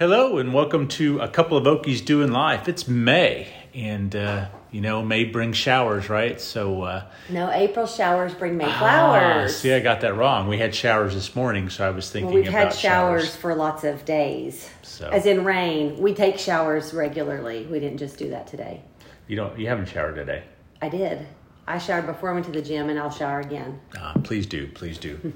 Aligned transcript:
Hello 0.00 0.38
and 0.38 0.54
welcome 0.54 0.88
to 0.88 1.20
a 1.20 1.28
couple 1.28 1.58
of 1.58 1.64
Okies 1.64 2.02
doing 2.02 2.32
life. 2.32 2.68
It's 2.68 2.88
May, 2.88 3.52
and 3.74 4.16
uh, 4.16 4.48
you 4.70 4.80
know 4.80 5.02
May 5.04 5.24
brings 5.24 5.58
showers, 5.58 6.08
right? 6.08 6.40
So 6.40 6.80
uh, 6.84 7.04
No, 7.28 7.50
April 7.50 7.86
showers 7.86 8.32
bring 8.32 8.56
May 8.56 8.64
ah, 8.64 8.78
flowers. 8.78 9.58
see, 9.58 9.74
I 9.74 9.80
got 9.80 10.00
that 10.00 10.16
wrong. 10.16 10.48
We 10.48 10.56
had 10.56 10.74
showers 10.74 11.12
this 11.12 11.36
morning, 11.36 11.68
so 11.68 11.86
I 11.86 11.90
was 11.90 12.10
thinking 12.10 12.32
well, 12.32 12.42
we've 12.42 12.50
had 12.50 12.72
showers, 12.72 13.36
for 13.36 13.54
lots 13.54 13.84
of 13.84 14.06
days. 14.06 14.70
So- 14.80 15.10
As 15.10 15.26
in 15.26 15.44
rain. 15.44 15.98
We 15.98 16.14
take 16.14 16.38
showers 16.38 16.94
regularly. 16.94 17.66
We 17.66 17.78
didn't 17.78 17.98
just 17.98 18.16
do 18.16 18.30
that 18.30 18.46
today. 18.46 18.80
You 19.28 19.36
don't, 19.36 19.58
you 19.58 19.68
haven't 19.68 19.90
showered 19.90 20.14
today. 20.14 20.44
I 20.80 20.88
did. 20.88 21.26
I 21.70 21.78
showered 21.78 22.06
before 22.06 22.30
I 22.30 22.32
went 22.32 22.46
to 22.46 22.52
the 22.52 22.62
gym 22.62 22.88
and 22.90 22.98
I'll 22.98 23.12
shower 23.12 23.38
again. 23.38 23.78
Ah, 23.96 24.12
please 24.24 24.44
do, 24.46 24.66
please 24.66 24.98
do. 24.98 25.32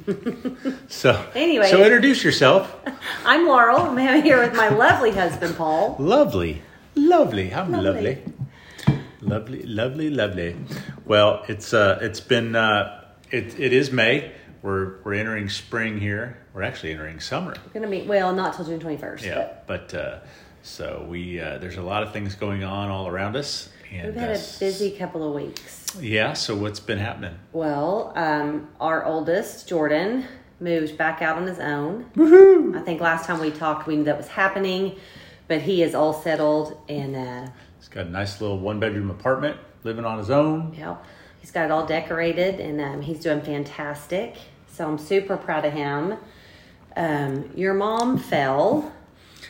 so 0.88 1.24
Anyway. 1.36 1.70
so 1.70 1.80
introduce 1.82 2.24
yourself. 2.24 2.74
I'm 3.24 3.46
Laurel. 3.46 3.82
I'm 3.82 4.22
here 4.24 4.40
with 4.40 4.52
my 4.56 4.68
lovely 4.68 5.12
husband, 5.12 5.54
Paul. 5.56 5.94
Lovely, 6.00 6.60
lovely. 6.96 7.54
I'm 7.54 7.70
Lovely. 7.70 8.18
lovely, 9.20 9.62
lovely, 9.62 9.62
lovely, 9.62 10.10
lovely. 10.10 10.56
Well, 11.04 11.44
it's 11.46 11.72
uh, 11.72 12.00
it's 12.02 12.18
been 12.20 12.56
uh, 12.56 13.04
it 13.30 13.58
it 13.60 13.72
is 13.72 13.92
May. 13.92 14.32
We're 14.60 15.00
we're 15.04 15.14
entering 15.14 15.48
spring 15.48 16.00
here. 16.00 16.38
We're 16.52 16.62
actually 16.62 16.92
entering 16.92 17.20
summer. 17.20 17.54
We're 17.66 17.72
going 17.80 17.82
to 17.82 17.88
meet, 17.88 18.06
well, 18.06 18.32
not 18.32 18.54
till 18.54 18.64
June 18.64 18.80
21st. 18.80 19.22
Yeah, 19.22 19.48
but 19.66 19.92
uh, 19.94 20.18
so 20.62 21.06
we 21.08 21.38
uh, 21.38 21.58
there's 21.58 21.76
a 21.76 21.82
lot 21.82 22.02
of 22.02 22.12
things 22.12 22.34
going 22.34 22.64
on 22.64 22.90
all 22.90 23.06
around 23.06 23.36
us, 23.36 23.68
But 23.82 23.83
and 23.92 24.06
we've 24.06 24.14
had 24.16 24.30
a 24.30 24.40
busy 24.58 24.90
couple 24.92 25.26
of 25.26 25.34
weeks. 25.34 25.96
yeah. 26.00 26.32
So 26.32 26.54
what's 26.56 26.80
been 26.80 26.98
happening? 26.98 27.34
Well, 27.52 28.12
um, 28.16 28.68
our 28.80 29.04
oldest, 29.04 29.68
Jordan, 29.68 30.26
moved 30.60 30.96
back 30.96 31.20
out 31.22 31.36
on 31.36 31.46
his 31.46 31.58
own. 31.58 32.06
Woohoo! 32.16 32.76
I 32.76 32.82
think 32.82 33.00
last 33.00 33.26
time 33.26 33.40
we 33.40 33.50
talked, 33.50 33.86
we 33.86 33.96
knew 33.96 34.04
that 34.04 34.16
was 34.16 34.28
happening, 34.28 34.96
but 35.48 35.60
he 35.62 35.82
is 35.82 35.94
all 35.94 36.12
settled 36.12 36.78
and, 36.88 37.16
uh, 37.16 37.50
He's 37.78 37.88
got 37.88 38.06
a 38.06 38.10
nice 38.10 38.40
little 38.40 38.58
one 38.58 38.80
bedroom 38.80 39.10
apartment, 39.10 39.58
living 39.82 40.04
on 40.06 40.16
his 40.18 40.30
own. 40.30 40.74
yeah, 40.78 40.96
he's 41.40 41.50
got 41.50 41.66
it 41.66 41.70
all 41.70 41.84
decorated 41.84 42.58
and 42.60 42.80
um, 42.80 43.02
he's 43.02 43.20
doing 43.20 43.42
fantastic. 43.42 44.36
So 44.68 44.88
I'm 44.88 44.96
super 44.98 45.36
proud 45.36 45.64
of 45.66 45.72
him. 45.74 46.14
Um, 46.96 47.50
your 47.54 47.74
mom 47.74 48.16
fell, 48.18 48.92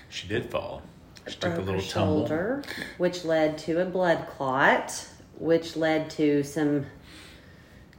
She 0.08 0.26
did 0.26 0.50
fall. 0.50 0.82
She 1.26 1.36
broke 1.36 1.54
her 1.54 1.62
little 1.62 1.80
tumble. 1.80 2.26
shoulder, 2.26 2.62
which 2.98 3.24
led 3.24 3.58
to 3.58 3.80
a 3.80 3.84
blood 3.84 4.26
clot, 4.28 5.08
which 5.38 5.76
led 5.76 6.10
to 6.10 6.42
some 6.42 6.86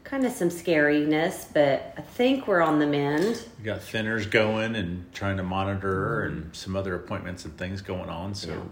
kind 0.04 0.26
of 0.26 0.32
some 0.32 0.50
scariness, 0.50 1.48
but 1.52 1.94
I 1.98 2.02
think 2.02 2.48
we're 2.48 2.62
on 2.62 2.80
the 2.80 2.86
mend. 2.86 3.44
We 3.58 3.66
got 3.66 3.80
thinners 3.80 4.30
going 4.30 4.76
and 4.76 5.12
trying 5.14 5.38
to 5.38 5.44
monitor 5.44 5.88
her 5.88 6.26
and 6.26 6.56
some 6.56 6.76
other 6.76 6.96
appointments 6.96 7.44
and 7.44 7.58
things 7.58 7.82
going 7.82 8.10
on. 8.10 8.36
So 8.36 8.70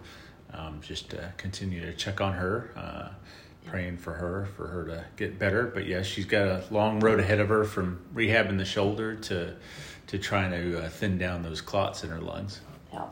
um, 0.54 0.80
just 0.82 1.14
uh, 1.16 1.30
continue 1.38 1.82
to 1.82 1.94
check 1.94 2.22
on 2.22 2.34
her, 2.34 2.72
uh, 2.76 3.10
praying 3.66 3.98
for 3.98 4.14
her, 4.14 4.48
for 4.56 4.68
her 4.68 4.86
to 4.86 5.06
get 5.18 5.40
better. 5.40 5.66
But 5.66 5.88
yes, 5.88 6.06
she's 6.06 6.26
got 6.26 6.48
a 6.48 6.64
long 6.70 7.00
road 7.00 7.20
ahead 7.20 7.40
of 7.40 7.50
her 7.50 7.64
from 7.64 8.00
rehabbing 8.14 8.58
the 8.58 8.66
shoulder 8.66 9.16
to 9.16 9.56
to 10.06 10.20
trying 10.20 10.52
to 10.52 10.84
uh, 10.84 10.90
thin 10.90 11.18
down 11.18 11.42
those 11.42 11.62
clots 11.62 12.04
in 12.04 12.10
her 12.10 12.20
lungs. 12.20 12.62
Yeah. 12.92 13.06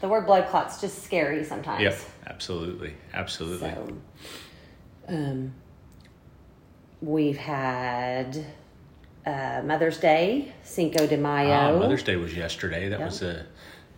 The 0.00 0.08
word 0.08 0.26
blood 0.26 0.48
clot's 0.48 0.80
just 0.80 1.02
scary 1.02 1.42
sometimes. 1.44 1.82
Yep, 1.82 1.98
absolutely, 2.26 2.94
absolutely. 3.14 3.70
So, 3.70 3.96
um, 5.08 5.52
we've 7.00 7.36
had 7.38 8.44
uh, 9.24 9.62
Mother's 9.64 9.98
Day, 9.98 10.52
Cinco 10.62 11.06
de 11.06 11.16
Mayo. 11.16 11.76
Ah, 11.76 11.78
Mother's 11.78 12.02
Day 12.02 12.16
was 12.16 12.34
yesterday. 12.36 12.88
That 12.88 13.00
Yeah. 13.00 13.06
was 13.06 13.22
a 13.22 13.46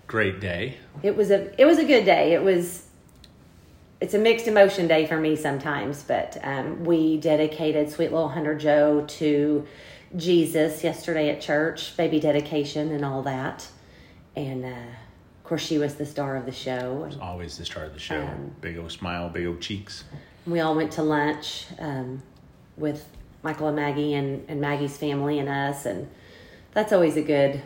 great 0.06 0.40
day. 0.40 0.76
It 1.02 1.16
was 1.16 1.30
a 1.30 1.60
it 1.60 1.64
was 1.66 1.78
a 1.78 1.84
good 1.84 2.04
day. 2.04 2.32
It 2.32 2.42
was 2.42 2.84
it's 4.00 4.14
a 4.14 4.18
mixed 4.18 4.46
emotion 4.46 4.86
day 4.86 5.06
for 5.06 5.18
me 5.18 5.34
sometimes, 5.34 6.02
but 6.04 6.38
um, 6.42 6.84
we 6.84 7.16
dedicated 7.18 7.90
Sweet 7.90 8.12
Little 8.12 8.28
Hunter 8.28 8.54
Joe 8.56 9.04
to 9.06 9.66
Jesus 10.16 10.84
yesterday 10.84 11.30
at 11.30 11.40
church, 11.40 11.96
baby 11.96 12.20
dedication 12.20 12.92
and 12.92 13.04
all 13.04 13.22
that, 13.22 13.66
and 14.36 14.64
uh, 14.64 14.76
course 15.48 15.62
she 15.62 15.78
was 15.78 15.94
the 15.94 16.06
star 16.06 16.36
of 16.36 16.44
the 16.46 16.52
show. 16.52 17.04
And 17.04 17.20
Always 17.20 17.56
the 17.58 17.64
star 17.64 17.84
of 17.84 17.94
the 17.94 17.98
show. 17.98 18.20
Um, 18.20 18.54
big 18.60 18.76
old 18.78 18.92
smile, 18.92 19.28
big 19.28 19.46
old 19.46 19.60
cheeks. 19.60 20.04
we 20.46 20.60
all 20.60 20.74
went 20.74 20.92
to 20.92 21.02
lunch 21.02 21.66
um, 21.78 22.22
with 22.76 23.06
Michael 23.42 23.68
and 23.68 23.76
Maggie 23.76 24.14
and, 24.14 24.44
and 24.48 24.60
Maggie's 24.60 24.96
family 24.96 25.38
and 25.38 25.48
us, 25.48 25.86
and 25.86 26.08
that's 26.72 26.92
always 26.92 27.16
a 27.16 27.22
good 27.22 27.62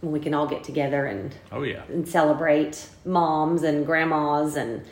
when 0.00 0.12
we 0.12 0.20
can 0.20 0.34
all 0.34 0.46
get 0.46 0.62
together 0.62 1.06
and 1.06 1.34
Oh 1.50 1.62
yeah. 1.62 1.82
and 1.88 2.06
celebrate 2.06 2.86
moms 3.04 3.62
and 3.62 3.86
grandmas 3.86 4.54
and 4.56 4.84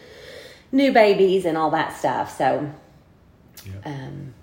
new 0.73 0.93
babies 0.93 1.45
and 1.45 1.59
all 1.59 1.71
that 1.73 1.95
stuff. 1.97 2.37
So, 2.39 2.71
Yeah. 3.67 3.73
um, 3.85 4.35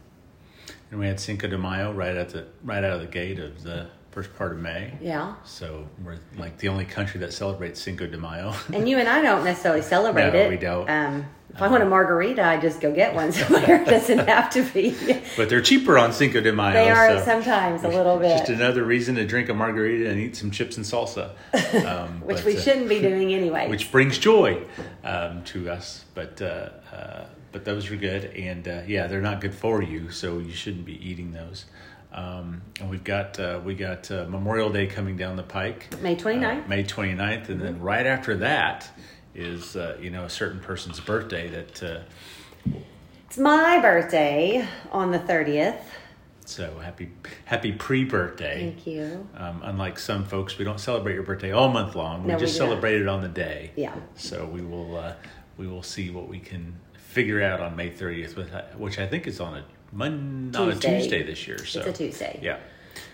And 0.91 0.99
we 0.99 1.07
had 1.07 1.19
Cinco 1.19 1.47
de 1.47 1.57
Mayo 1.57 1.91
right 1.93 2.15
at 2.15 2.29
the 2.29 2.45
right 2.63 2.83
out 2.83 2.93
of 2.93 3.01
the 3.01 3.07
gate 3.07 3.39
of 3.39 3.63
the 3.63 3.87
first 4.11 4.33
part 4.35 4.51
of 4.51 4.59
May. 4.59 4.93
yeah. 5.01 5.35
So 5.45 5.87
we're 6.03 6.19
like 6.37 6.57
the 6.57 6.67
only 6.67 6.85
country 6.85 7.19
that 7.21 7.33
celebrates 7.33 7.81
Cinco 7.81 8.07
de 8.07 8.17
Mayo. 8.17 8.53
And 8.73 8.87
you 8.87 8.97
and 8.97 9.07
I 9.07 9.21
don't 9.21 9.43
necessarily 9.43 9.81
celebrate 9.81 10.31
No, 10.33 10.39
it. 10.39 10.49
we 10.49 10.57
don't. 10.57 10.89
Um, 10.89 11.25
if 11.53 11.61
I 11.61 11.67
want 11.67 11.83
a 11.83 11.85
margarita, 11.85 12.41
I 12.45 12.57
just 12.59 12.79
go 12.79 12.93
get 12.93 13.13
one 13.13 13.31
somewhere. 13.39 13.81
It 13.81 13.85
doesn't 13.85 14.19
have 14.27 14.49
to 14.51 14.63
be. 14.63 14.95
but 15.35 15.49
they're 15.49 15.61
cheaper 15.61 15.97
on 15.97 16.13
Cinco 16.13 16.39
de 16.41 16.51
Mayo. 16.53 16.73
They 16.73 16.89
are 16.89 17.17
so 17.19 17.25
sometimes 17.25 17.83
a 17.83 17.89
little 17.89 18.17
bit, 18.19 18.37
Just 18.37 18.49
another 18.49 18.83
reason 18.85 19.15
to 19.15 19.25
drink 19.25 19.49
a 19.49 19.53
margarita 19.53 20.09
and 20.09 20.19
eat 20.19 20.35
some 20.37 20.51
chips 20.51 20.77
and 20.77 20.85
salsa, 20.85 21.31
um, 21.85 22.21
which 22.21 22.37
but, 22.37 22.45
we 22.45 22.57
uh, 22.57 22.61
shouldn't 22.61 22.87
be 22.87 22.99
doing 23.01 23.33
anyway. 23.33 23.69
which 23.69 23.91
brings 23.91 24.17
joy 24.17 24.61
um, 25.03 25.43
to 25.45 25.69
us. 25.69 26.05
But 26.15 26.41
uh, 26.41 26.69
uh, 26.93 27.25
but 27.51 27.65
those 27.65 27.91
are 27.91 27.97
good, 27.97 28.25
and 28.35 28.65
uh, 28.67 28.81
yeah, 28.87 29.07
they're 29.07 29.19
not 29.21 29.41
good 29.41 29.53
for 29.53 29.81
you, 29.83 30.09
so 30.09 30.37
you 30.39 30.53
shouldn't 30.53 30.85
be 30.85 31.05
eating 31.05 31.33
those. 31.33 31.65
Um, 32.13 32.61
and 32.79 32.89
we've 32.89 33.03
got 33.03 33.39
uh, 33.39 33.61
we 33.63 33.73
got 33.73 34.09
uh, 34.11 34.25
Memorial 34.27 34.69
Day 34.69 34.87
coming 34.87 35.15
down 35.17 35.35
the 35.37 35.43
pike. 35.43 35.87
May 36.01 36.15
29th. 36.15 36.65
Uh, 36.65 36.67
May 36.67 36.83
29th, 36.83 37.49
and 37.49 37.61
then 37.61 37.79
right 37.79 38.05
after 38.05 38.35
that 38.37 38.89
is 39.33 39.75
uh, 39.77 39.97
you 40.01 40.09
know 40.09 40.25
a 40.25 40.29
certain 40.29 40.59
person's 40.59 40.99
birthday 40.99 41.47
that 41.49 41.83
uh, 41.83 41.99
It's 43.27 43.37
my 43.37 43.79
birthday 43.79 44.67
on 44.91 45.11
the 45.11 45.19
30th. 45.19 45.79
so 46.45 46.79
happy 46.79 47.11
happy 47.45 47.71
pre-birthday. 47.71 48.73
Thank 48.73 48.85
you. 48.87 49.25
Um, 49.37 49.61
unlike 49.63 49.97
some 49.97 50.25
folks, 50.25 50.57
we 50.57 50.65
don't 50.65 50.81
celebrate 50.81 51.13
your 51.13 51.23
birthday 51.23 51.51
all 51.53 51.69
month 51.69 51.95
long. 51.95 52.23
We 52.23 52.27
No, 52.29 52.35
we 52.35 52.41
just 52.41 52.59
not. 52.59 52.65
celebrate 52.67 53.01
it 53.01 53.07
on 53.07 53.21
the 53.21 53.29
day. 53.29 53.71
Yeah. 53.77 53.95
So 54.15 54.45
we 54.45 54.61
will 54.61 54.97
uh, 54.97 55.13
we 55.57 55.65
will 55.67 55.83
see 55.83 56.09
what 56.09 56.27
we 56.27 56.39
can 56.39 56.75
figure 56.97 57.41
out 57.41 57.61
on 57.61 57.77
May 57.77 57.89
30th, 57.89 58.35
which 58.35 58.51
I- 58.51 58.65
which 58.77 58.99
I 58.99 59.07
think 59.07 59.27
is 59.27 59.39
on 59.39 59.57
a 59.59 59.63
Mon- 59.91 60.51
on 60.55 60.69
a 60.69 60.75
Tuesday. 60.75 61.23
This 61.23 61.47
year. 61.47 61.57
So 61.65 61.79
It's 61.79 61.87
a 61.89 61.93
Tuesday. 61.93 62.39
Yeah. 62.41 62.57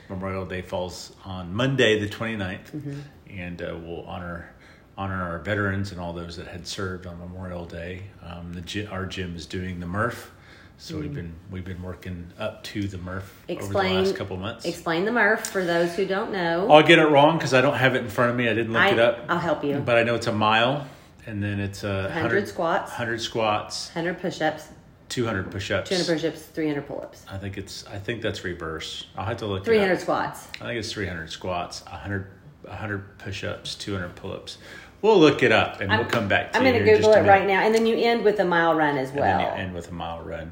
Memorial 0.10 0.46
Day 0.46 0.62
falls 0.62 1.14
on 1.26 1.54
Monday, 1.54 2.00
the 2.00 2.08
29th, 2.08 2.72
Mm-hmm. 2.72 3.00
and 3.30 3.62
uh, 3.62 3.76
we'll 3.82 4.04
honor 4.06 4.54
honor 4.98 5.22
our 5.22 5.38
veterans 5.40 5.92
and 5.92 6.02
all 6.02 6.12
those 6.14 6.38
that 6.38 6.48
had 6.48 6.66
served 6.66 7.06
on 7.06 7.20
Memorial 7.20 7.66
Day. 7.66 8.04
Um, 8.24 8.54
the 8.54 8.88
our 8.88 9.06
gym 9.06 9.36
is 9.36 9.46
doing 9.46 9.80
the 9.80 9.86
Murph, 9.86 10.32
so 10.78 10.98
we've 10.98 11.14
been 11.14 11.36
we've 11.52 11.66
been 11.66 11.82
working 11.84 12.32
up 12.40 12.64
to 12.66 12.88
the 12.88 12.98
Murph 12.98 13.44
over 13.50 13.62
the 13.62 13.68
Mm-hmm. 13.68 13.96
Last 14.06 14.16
couple 14.16 14.38
months. 14.38 14.64
Explain 14.66 15.04
the 15.06 15.12
Murph 15.12 15.46
for 15.48 15.64
those 15.66 15.94
who 15.96 16.06
don't 16.06 16.32
know. 16.32 16.72
I'll 16.72 16.84
get 16.88 17.00
it 17.00 17.08
wrong 17.10 17.38
because 17.38 17.54
I 17.54 17.60
don't 17.62 17.76
have 17.76 17.94
it 17.96 18.00
in 18.04 18.10
front 18.10 18.32
of 18.32 18.38
me. 18.38 18.48
I 18.48 18.54
didn't 18.54 18.72
look 18.74 18.82
I, 18.82 18.92
it 18.92 19.00
up, 19.00 19.26
I'll 19.28 19.40
help 19.40 19.64
you. 19.64 19.78
but 19.80 19.98
I 19.98 20.04
know 20.04 20.16
it's 20.16 20.28
a 20.28 20.32
mile, 20.32 20.88
and 21.26 21.44
then 21.44 21.60
it's 21.60 21.84
a 21.84 22.04
100 22.04 22.48
squats. 22.48 22.92
100 22.92 23.20
squats, 23.22 23.90
100 23.94 24.20
push-ups, 24.22 24.70
200 25.18 25.50
push-ups. 25.50 25.90
200 25.90 26.06
push-ups, 26.14 26.42
300 26.44 26.88
pull-ups. 26.88 27.26
I 27.28 27.40
think 27.40 27.58
it's 27.58 27.88
I 27.88 27.98
think 27.98 28.22
that's 28.22 28.44
reverse. 28.44 29.08
I'll 29.18 29.26
have 29.26 29.38
to 29.38 29.48
look. 29.48 29.62
it 29.62 29.62
up. 29.62 29.66
300 29.66 30.00
squats. 30.00 30.48
I 30.62 30.66
think 30.66 30.78
it's 30.78 30.92
300 30.94 31.32
squats, 31.32 31.84
100, 31.86 32.28
100 32.62 33.18
push-ups, 33.18 33.74
200 33.74 34.16
pull-ups. 34.16 34.60
We'll 35.02 35.20
look 35.20 35.42
it 35.42 35.52
up 35.52 35.82
and 35.82 35.90
we'll 35.90 36.06
come 36.06 36.28
back 36.28 36.52
to 36.52 36.58
I'm 36.60 36.64
going 36.64 36.76
to 36.78 36.84
Google 36.92 37.14
it 37.14 37.22
right 37.28 37.48
now, 37.48 37.62
and 37.62 37.74
then 37.74 37.88
you 37.88 37.96
end 37.98 38.24
with 38.24 38.40
a 38.40 38.46
mile 38.46 38.76
run 38.76 38.96
as 38.96 39.12
well. 39.12 39.24
And 39.24 39.32
then 39.32 39.40
you 39.40 39.46
well. 39.48 39.56
end 39.58 39.74
with 39.74 39.90
a 39.90 39.94
mile 39.94 40.22
run. 40.22 40.52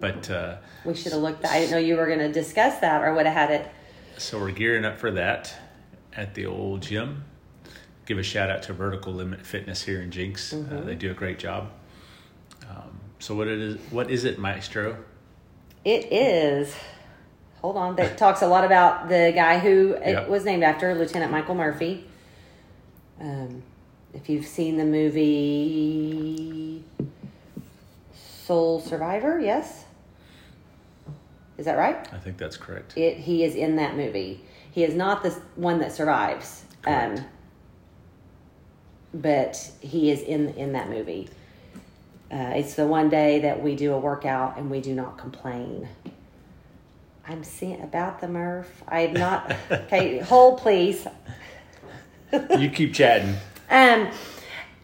But 0.00 0.28
uh, 0.30 0.56
we 0.84 0.94
should 0.94 1.12
have 1.12 1.22
looked. 1.22 1.44
I 1.44 1.60
didn't 1.60 1.70
know 1.70 1.78
you 1.78 1.94
were 1.96 2.06
going 2.06 2.18
to 2.18 2.32
discuss 2.32 2.80
that, 2.80 3.02
or 3.04 3.14
would 3.14 3.26
have 3.26 3.34
had 3.36 3.50
it. 3.52 3.70
so 4.18 4.40
we're 4.40 4.50
gearing 4.50 4.84
up 4.84 4.98
for 4.98 5.12
that 5.12 5.54
at 6.12 6.34
the 6.34 6.46
old 6.46 6.82
gym. 6.82 7.22
Give 8.04 8.18
a 8.18 8.24
shout 8.24 8.50
out 8.50 8.64
to 8.64 8.72
Vertical 8.72 9.12
Limit 9.12 9.46
Fitness 9.46 9.82
here 9.84 10.00
in 10.02 10.10
Jenks. 10.10 10.52
Uh, 10.52 10.56
Mm-hmm. 10.56 10.86
they 10.86 10.94
do 10.96 11.12
a 11.12 11.14
great 11.14 11.38
job. 11.38 11.70
Um, 13.16 13.20
so 13.20 13.34
what 13.34 13.48
it 13.48 13.58
is? 13.58 13.76
What 13.90 14.10
is 14.10 14.24
it, 14.24 14.38
Maestro? 14.38 14.96
It 15.84 16.12
is. 16.12 16.74
Hold 17.62 17.76
on. 17.76 17.96
That 17.96 18.18
talks 18.18 18.42
a 18.42 18.46
lot 18.46 18.64
about 18.64 19.08
the 19.08 19.32
guy 19.34 19.58
who 19.58 19.94
it 19.94 20.12
Yep. 20.12 20.28
was 20.28 20.44
named 20.44 20.62
after, 20.62 20.94
Lieutenant 20.94 21.32
Michael 21.32 21.54
Murphy. 21.54 22.06
Um, 23.20 23.62
if 24.12 24.28
you've 24.28 24.46
seen 24.46 24.76
the 24.76 24.84
movie 24.84 26.84
Soul 28.14 28.80
Survivor, 28.80 29.40
yes, 29.40 29.84
is 31.58 31.64
that 31.64 31.78
right? 31.78 32.06
I 32.12 32.18
think 32.18 32.36
that's 32.36 32.56
correct. 32.56 32.96
It 32.96 33.16
he 33.16 33.42
is 33.44 33.54
in 33.54 33.76
that 33.76 33.96
movie. 33.96 34.42
He 34.70 34.84
is 34.84 34.94
not 34.94 35.22
the 35.22 35.30
one 35.54 35.78
that 35.78 35.92
survives. 35.92 36.64
Correct. 36.82 37.20
Um, 37.20 37.24
but 39.14 39.70
he 39.80 40.10
is 40.10 40.20
in 40.20 40.50
in 40.50 40.72
that 40.72 40.90
movie. 40.90 41.28
Uh, 42.30 42.52
it's 42.56 42.74
the 42.74 42.86
one 42.86 43.08
day 43.08 43.40
that 43.40 43.62
we 43.62 43.76
do 43.76 43.92
a 43.94 43.98
workout 43.98 44.58
and 44.58 44.70
we 44.70 44.80
do 44.80 44.94
not 44.94 45.16
complain. 45.16 45.88
I'm 47.28 47.44
seeing 47.44 47.80
about 47.82 48.20
the 48.20 48.28
Murph. 48.28 48.82
I 48.88 49.00
have 49.02 49.12
not. 49.12 49.56
Okay, 49.70 50.18
hold 50.18 50.58
please. 50.58 51.06
you 52.58 52.68
keep 52.70 52.92
chatting. 52.94 53.36
Um, 53.70 54.10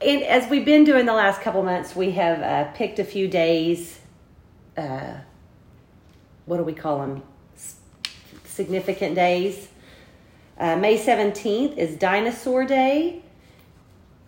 and 0.00 0.22
as 0.24 0.48
we've 0.50 0.64
been 0.64 0.84
doing 0.84 1.06
the 1.06 1.12
last 1.12 1.40
couple 1.40 1.62
months, 1.62 1.94
we 1.94 2.12
have 2.12 2.40
uh, 2.40 2.70
picked 2.72 2.98
a 2.98 3.04
few 3.04 3.28
days. 3.28 3.98
Uh, 4.76 5.14
what 6.46 6.56
do 6.56 6.62
we 6.64 6.72
call 6.72 6.98
them? 7.00 7.22
S- 7.56 7.76
significant 8.44 9.14
days. 9.14 9.68
Uh, 10.58 10.76
May 10.76 10.98
17th 10.98 11.76
is 11.76 11.96
Dinosaur 11.96 12.64
Day 12.64 13.22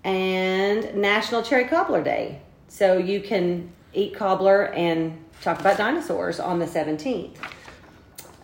and 0.02 0.94
National 0.96 1.42
Cherry 1.42 1.64
Cobbler 1.66 2.02
Day. 2.02 2.40
So 2.74 2.98
you 2.98 3.20
can 3.20 3.70
eat 3.92 4.16
cobbler 4.16 4.64
and 4.64 5.16
talk 5.40 5.60
about 5.60 5.78
dinosaurs 5.78 6.40
on 6.40 6.58
the 6.58 6.66
17th. 6.66 7.36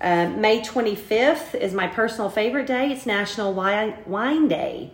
Uh, 0.00 0.28
May 0.28 0.60
25th 0.60 1.56
is 1.56 1.74
my 1.74 1.88
personal 1.88 2.30
favorite 2.30 2.68
day. 2.68 2.92
It's 2.92 3.06
National 3.06 3.52
Wine, 3.52 3.96
Wine 4.06 4.46
Day. 4.46 4.92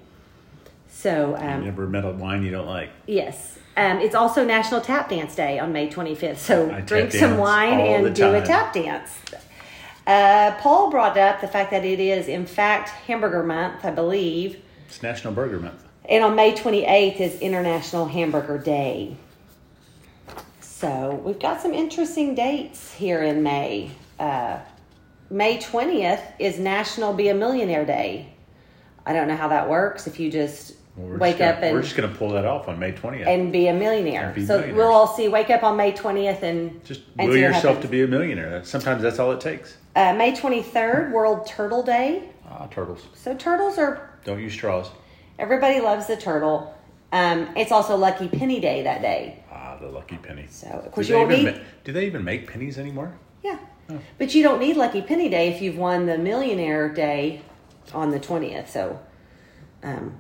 So, 0.89 1.37
um, 1.39 1.61
you 1.61 1.67
never 1.67 1.87
met 1.87 2.07
a 2.07 2.13
wine 2.13 2.45
you 2.45 2.51
don't 2.51 2.67
like. 2.67 2.89
Yes. 3.07 3.59
Um, 3.77 3.99
it's 3.99 4.15
also 4.15 4.43
National 4.43 4.81
Tap 4.81 5.11
Dance 5.11 5.35
Day 5.35 5.59
on 5.59 5.71
May 5.71 5.91
25th. 5.91 6.39
So 6.39 6.71
I 6.71 6.81
drink 6.81 7.13
some 7.13 7.37
wine 7.37 7.79
and 7.79 8.17
do 8.17 8.33
a 8.33 8.41
tap 8.41 8.73
dance. 8.73 9.19
Uh, 10.07 10.53
Paul 10.61 10.91
brought 10.91 11.19
up 11.19 11.43
the 11.43 11.49
fact 11.49 11.73
that 11.73 11.85
it 11.85 12.01
is, 12.01 12.27
in 12.27 12.47
fact, 12.47 12.89
Hamburger 12.89 13.43
Month, 13.43 13.85
I 13.85 13.91
believe. 13.91 14.63
It's 14.89 15.03
National 15.03 15.35
Burger 15.35 15.61
Month. 15.61 15.85
And 16.09 16.25
on 16.25 16.35
May 16.37 16.55
28th 16.55 17.21
is 17.21 17.41
International 17.41 18.07
Hamburger 18.07 18.57
Day. 18.57 19.19
So 20.79 21.23
we've 21.25 21.39
got 21.39 21.63
some 21.63 21.73
interesting 21.73 22.35
dates 22.35 22.93
here 22.93 23.23
in 23.23 23.43
May. 23.43 23.93
Uh, 24.19 24.59
May 25.31 25.57
20th 25.57 26.21
is 26.39 26.59
National 26.59 27.15
Be 27.15 27.29
a 27.31 27.35
Millionaire 27.35 27.87
Day. 27.87 28.35
I 29.07 29.15
don't 29.15 29.27
know 29.27 29.37
how 29.37 29.49
that 29.49 29.71
works 29.71 30.07
if 30.07 30.21
you 30.21 30.31
just 30.31 30.75
Well, 30.95 31.17
wake 31.17 31.39
just 31.39 31.49
up 31.51 31.61
gonna, 31.63 31.73
we're 31.73 31.81
just 31.81 31.97
going 31.97 32.13
to 32.13 32.15
pull 32.19 32.29
that 32.33 32.45
off 32.45 32.69
on 32.69 32.79
May 32.79 32.93
20th. 32.93 33.27
and 33.27 33.51
be 33.51 33.69
a 33.69 33.73
millionaire. 33.73 34.33
Be 34.35 34.45
so 34.45 34.71
we'll 34.75 34.93
all 34.93 35.07
see. 35.07 35.29
Wake 35.29 35.49
up 35.49 35.63
on 35.63 35.79
May 35.79 35.93
twentieth 35.93 36.43
and 36.43 36.85
just 36.85 37.01
and 37.19 37.27
will 37.31 37.39
yourself 37.39 37.81
to 37.81 37.89
be 37.89 38.03
a 38.03 38.07
millionaire. 38.07 38.63
Sometimes 38.63 39.01
that's 39.01 39.19
all 39.19 39.33
it 39.33 39.41
takes. 39.41 39.79
Uh, 39.95 40.13
May 40.13 40.37
twenty 40.37 40.61
third, 40.61 41.11
World 41.11 41.47
Turtle 41.47 41.85
Day. 41.85 42.29
Ah, 42.51 42.67
turtles. 42.67 43.03
So 43.15 43.35
turtles 43.35 43.79
are 43.79 44.11
Don't 44.25 44.43
use 44.43 44.53
straws. 44.53 44.91
everybody 45.39 45.81
loves 45.81 46.07
the 46.07 46.19
turtle. 46.19 46.75
Um, 47.13 47.49
it's 47.57 47.73
also 47.73 47.97
Lucky 47.97 48.29
Penny 48.29 48.61
Day 48.61 48.83
that 48.83 49.01
day. 49.01 49.43
Ah, 49.77 49.81
the 49.81 49.91
lucky 49.91 50.17
penny. 50.17 50.47
So 50.49 50.69
of 50.69 50.93
course 50.93 51.09
they, 51.09 51.15
you 51.15 51.19
won't 51.19 51.31
need 51.31 51.45
ma- 51.45 51.59
do 51.85 51.93
they 51.93 52.07
even 52.07 52.25
make 52.25 52.51
pennies 52.51 52.79
anymore? 52.79 53.17
yeah, 53.43 53.59
but 54.19 54.35
you 54.35 54.43
don't 54.43 54.59
need 54.59 54.77
Lucky 54.77 55.03
Penny 55.03 55.29
Day 55.29 55.53
if 55.53 55.63
you've 55.63 55.79
won 55.79 56.07
the 56.07 56.19
Millionaire 56.19 56.89
Day 56.89 57.43
on 57.95 58.11
the 58.11 58.19
twentieth. 58.19 58.71
So, 58.71 58.99
um, 59.83 60.17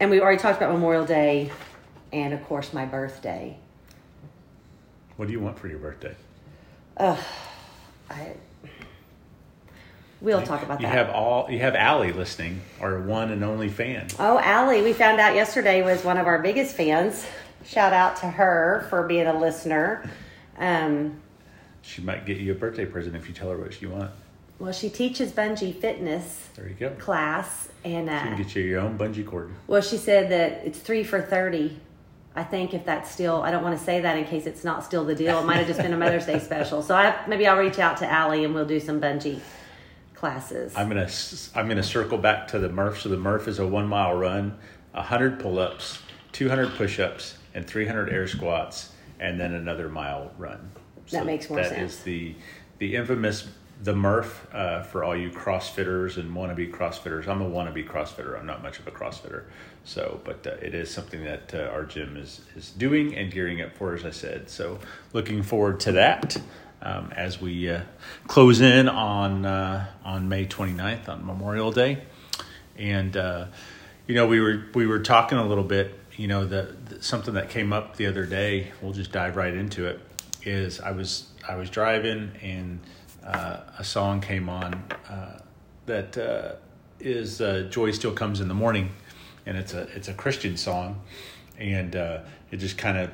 and 0.00 0.10
we 0.10 0.20
already 0.20 0.38
talked 0.38 0.56
about 0.56 0.72
Memorial 0.72 1.04
Day, 1.04 1.50
and 2.12 2.34
of 2.34 2.42
course 2.44 2.72
my 2.72 2.84
birthday. 2.84 3.56
What 5.16 5.26
do 5.26 5.32
you 5.32 5.40
want 5.40 5.58
for 5.58 5.68
your 5.68 5.78
birthday? 5.78 6.14
I 6.98 8.34
we'll 10.20 10.42
talk 10.42 10.62
about 10.62 10.80
you 10.80 10.86
that. 10.86 10.94
have 10.94 11.10
all 11.10 11.50
you 11.50 11.60
have 11.60 11.74
Allie 11.76 12.12
listening, 12.12 12.60
our 12.80 13.00
one 13.00 13.30
and 13.30 13.44
only 13.44 13.68
fan. 13.68 14.08
Oh, 14.18 14.38
Allie, 14.38 14.82
we 14.82 14.92
found 14.92 15.20
out 15.20 15.34
yesterday 15.34 15.82
was 15.82 16.04
one 16.04 16.18
of 16.18 16.26
our 16.26 16.40
biggest 16.40 16.74
fans. 16.76 17.24
Shout 17.68 17.92
out 17.92 18.16
to 18.16 18.26
her 18.26 18.86
for 18.88 19.06
being 19.06 19.26
a 19.26 19.38
listener. 19.38 20.08
Um, 20.56 21.20
She 21.82 22.00
might 22.02 22.24
get 22.24 22.38
you 22.38 22.52
a 22.52 22.54
birthday 22.54 22.86
present 22.86 23.14
if 23.14 23.28
you 23.28 23.34
tell 23.34 23.50
her 23.50 23.58
what 23.58 23.80
you 23.82 23.90
want. 23.90 24.10
well, 24.58 24.72
she 24.72 24.88
teaches 24.88 25.32
bungee 25.32 25.78
fitness 25.78 26.48
There 26.56 26.66
you 26.66 26.74
go. 26.74 26.90
class, 26.98 27.68
and 27.84 28.06
You 28.06 28.10
can 28.18 28.32
uh, 28.32 28.36
get 28.36 28.56
you 28.56 28.62
your 28.64 28.80
own 28.80 28.96
bungee 28.98 29.26
cord. 29.26 29.50
well, 29.66 29.82
she 29.82 29.98
said 29.98 30.30
that 30.30 30.66
it's 30.66 30.78
three 30.78 31.04
for 31.04 31.20
thirty. 31.20 31.78
I 32.34 32.44
think 32.44 32.72
if 32.72 32.84
that's 32.84 33.10
still, 33.10 33.42
I 33.42 33.50
don't 33.50 33.64
want 33.64 33.76
to 33.78 33.84
say 33.84 34.00
that 34.00 34.16
in 34.16 34.24
case 34.24 34.46
it's 34.46 34.62
not 34.64 34.84
still 34.84 35.04
the 35.04 35.14
deal. 35.14 35.40
It 35.40 35.44
might 35.44 35.56
have 35.56 35.66
just 35.66 35.80
been 35.80 35.92
a 35.92 35.96
Mother's 35.96 36.24
Day 36.26 36.38
special. 36.38 36.82
So 36.82 36.94
I 36.94 37.16
maybe 37.26 37.46
I'll 37.46 37.58
reach 37.58 37.78
out 37.78 37.96
to 37.98 38.10
Allie 38.10 38.44
and 38.44 38.54
we'll 38.54 38.64
do 38.66 38.78
some 38.80 39.00
bungee 39.00 39.40
classes. 40.14 40.72
I'm 40.76 40.88
gonna 40.88 41.08
I'm 41.54 41.68
gonna 41.68 41.82
circle 41.82 42.16
back 42.18 42.48
to 42.48 42.58
the 42.58 42.68
Murph. 42.68 43.00
So 43.02 43.08
the 43.08 43.16
Murph 43.18 43.46
is 43.48 43.58
a 43.58 43.66
one 43.66 43.86
mile 43.88 44.16
run, 44.16 44.56
hundred 44.94 45.38
pull 45.40 45.58
ups, 45.58 46.00
two 46.32 46.48
hundred 46.48 46.70
push 46.76 46.98
ups, 47.00 47.37
and 47.54 47.66
three 47.66 47.86
hundred 47.86 48.10
air 48.10 48.26
squats, 48.26 48.92
and 49.20 49.38
then 49.38 49.52
another 49.54 49.88
mile 49.88 50.30
run. 50.38 50.72
That 51.10 51.26
makes 51.26 51.48
more 51.48 51.60
That 51.60 51.70
sense. 51.70 51.94
is 51.94 52.02
the 52.02 52.34
the 52.78 52.96
infamous 52.96 53.48
the 53.82 53.94
Murph 53.94 54.46
uh, 54.52 54.82
for 54.82 55.04
all 55.04 55.16
you 55.16 55.30
CrossFitters 55.30 56.16
and 56.16 56.34
wannabe 56.34 56.72
CrossFitters. 56.72 57.28
I'm 57.28 57.40
a 57.40 57.48
wannabe 57.48 57.86
CrossFitter. 57.86 58.38
I'm 58.38 58.46
not 58.46 58.62
much 58.62 58.80
of 58.80 58.86
a 58.88 58.90
CrossFitter, 58.90 59.44
so 59.84 60.20
but 60.24 60.46
uh, 60.46 60.50
it 60.60 60.74
is 60.74 60.92
something 60.92 61.22
that 61.24 61.54
uh, 61.54 61.70
our 61.72 61.84
gym 61.84 62.16
is 62.16 62.40
is 62.56 62.70
doing 62.70 63.14
and 63.14 63.32
gearing 63.32 63.62
up 63.62 63.76
for, 63.76 63.94
as 63.94 64.04
I 64.04 64.10
said. 64.10 64.50
So 64.50 64.80
looking 65.12 65.42
forward 65.42 65.80
to 65.80 65.92
that 65.92 66.36
um, 66.82 67.12
as 67.14 67.40
we 67.40 67.70
uh, 67.70 67.82
close 68.26 68.60
in 68.60 68.88
on 68.88 69.44
uh, 69.44 69.86
on 70.04 70.28
May 70.28 70.46
29th 70.46 71.08
on 71.08 71.24
Memorial 71.24 71.70
Day, 71.70 72.02
and 72.76 73.16
uh, 73.16 73.46
you 74.06 74.14
know 74.14 74.26
we 74.26 74.40
were 74.40 74.64
we 74.74 74.86
were 74.86 75.00
talking 75.00 75.38
a 75.38 75.46
little 75.46 75.64
bit. 75.64 75.97
You 76.18 76.28
know 76.28 76.44
the, 76.44 76.74
the 76.86 77.02
something 77.02 77.34
that 77.34 77.48
came 77.48 77.72
up 77.72 77.96
the 77.96 78.06
other 78.06 78.26
day. 78.26 78.72
We'll 78.82 78.92
just 78.92 79.12
dive 79.12 79.36
right 79.36 79.54
into 79.54 79.86
it. 79.86 80.00
Is 80.42 80.80
I 80.80 80.90
was 80.90 81.28
I 81.48 81.54
was 81.54 81.70
driving 81.70 82.32
and 82.42 82.80
uh, 83.24 83.60
a 83.78 83.84
song 83.84 84.20
came 84.20 84.48
on 84.48 84.74
uh, 85.08 85.38
that 85.86 86.18
uh, 86.18 86.56
is 86.98 87.40
uh, 87.40 87.68
"Joy 87.70 87.92
Still 87.92 88.12
Comes 88.12 88.40
in 88.40 88.48
the 88.48 88.54
Morning," 88.54 88.90
and 89.46 89.56
it's 89.56 89.74
a 89.74 89.82
it's 89.94 90.08
a 90.08 90.14
Christian 90.14 90.56
song, 90.56 91.00
and 91.56 91.94
uh, 91.94 92.20
it 92.50 92.56
just 92.56 92.76
kind 92.76 92.98
of 92.98 93.10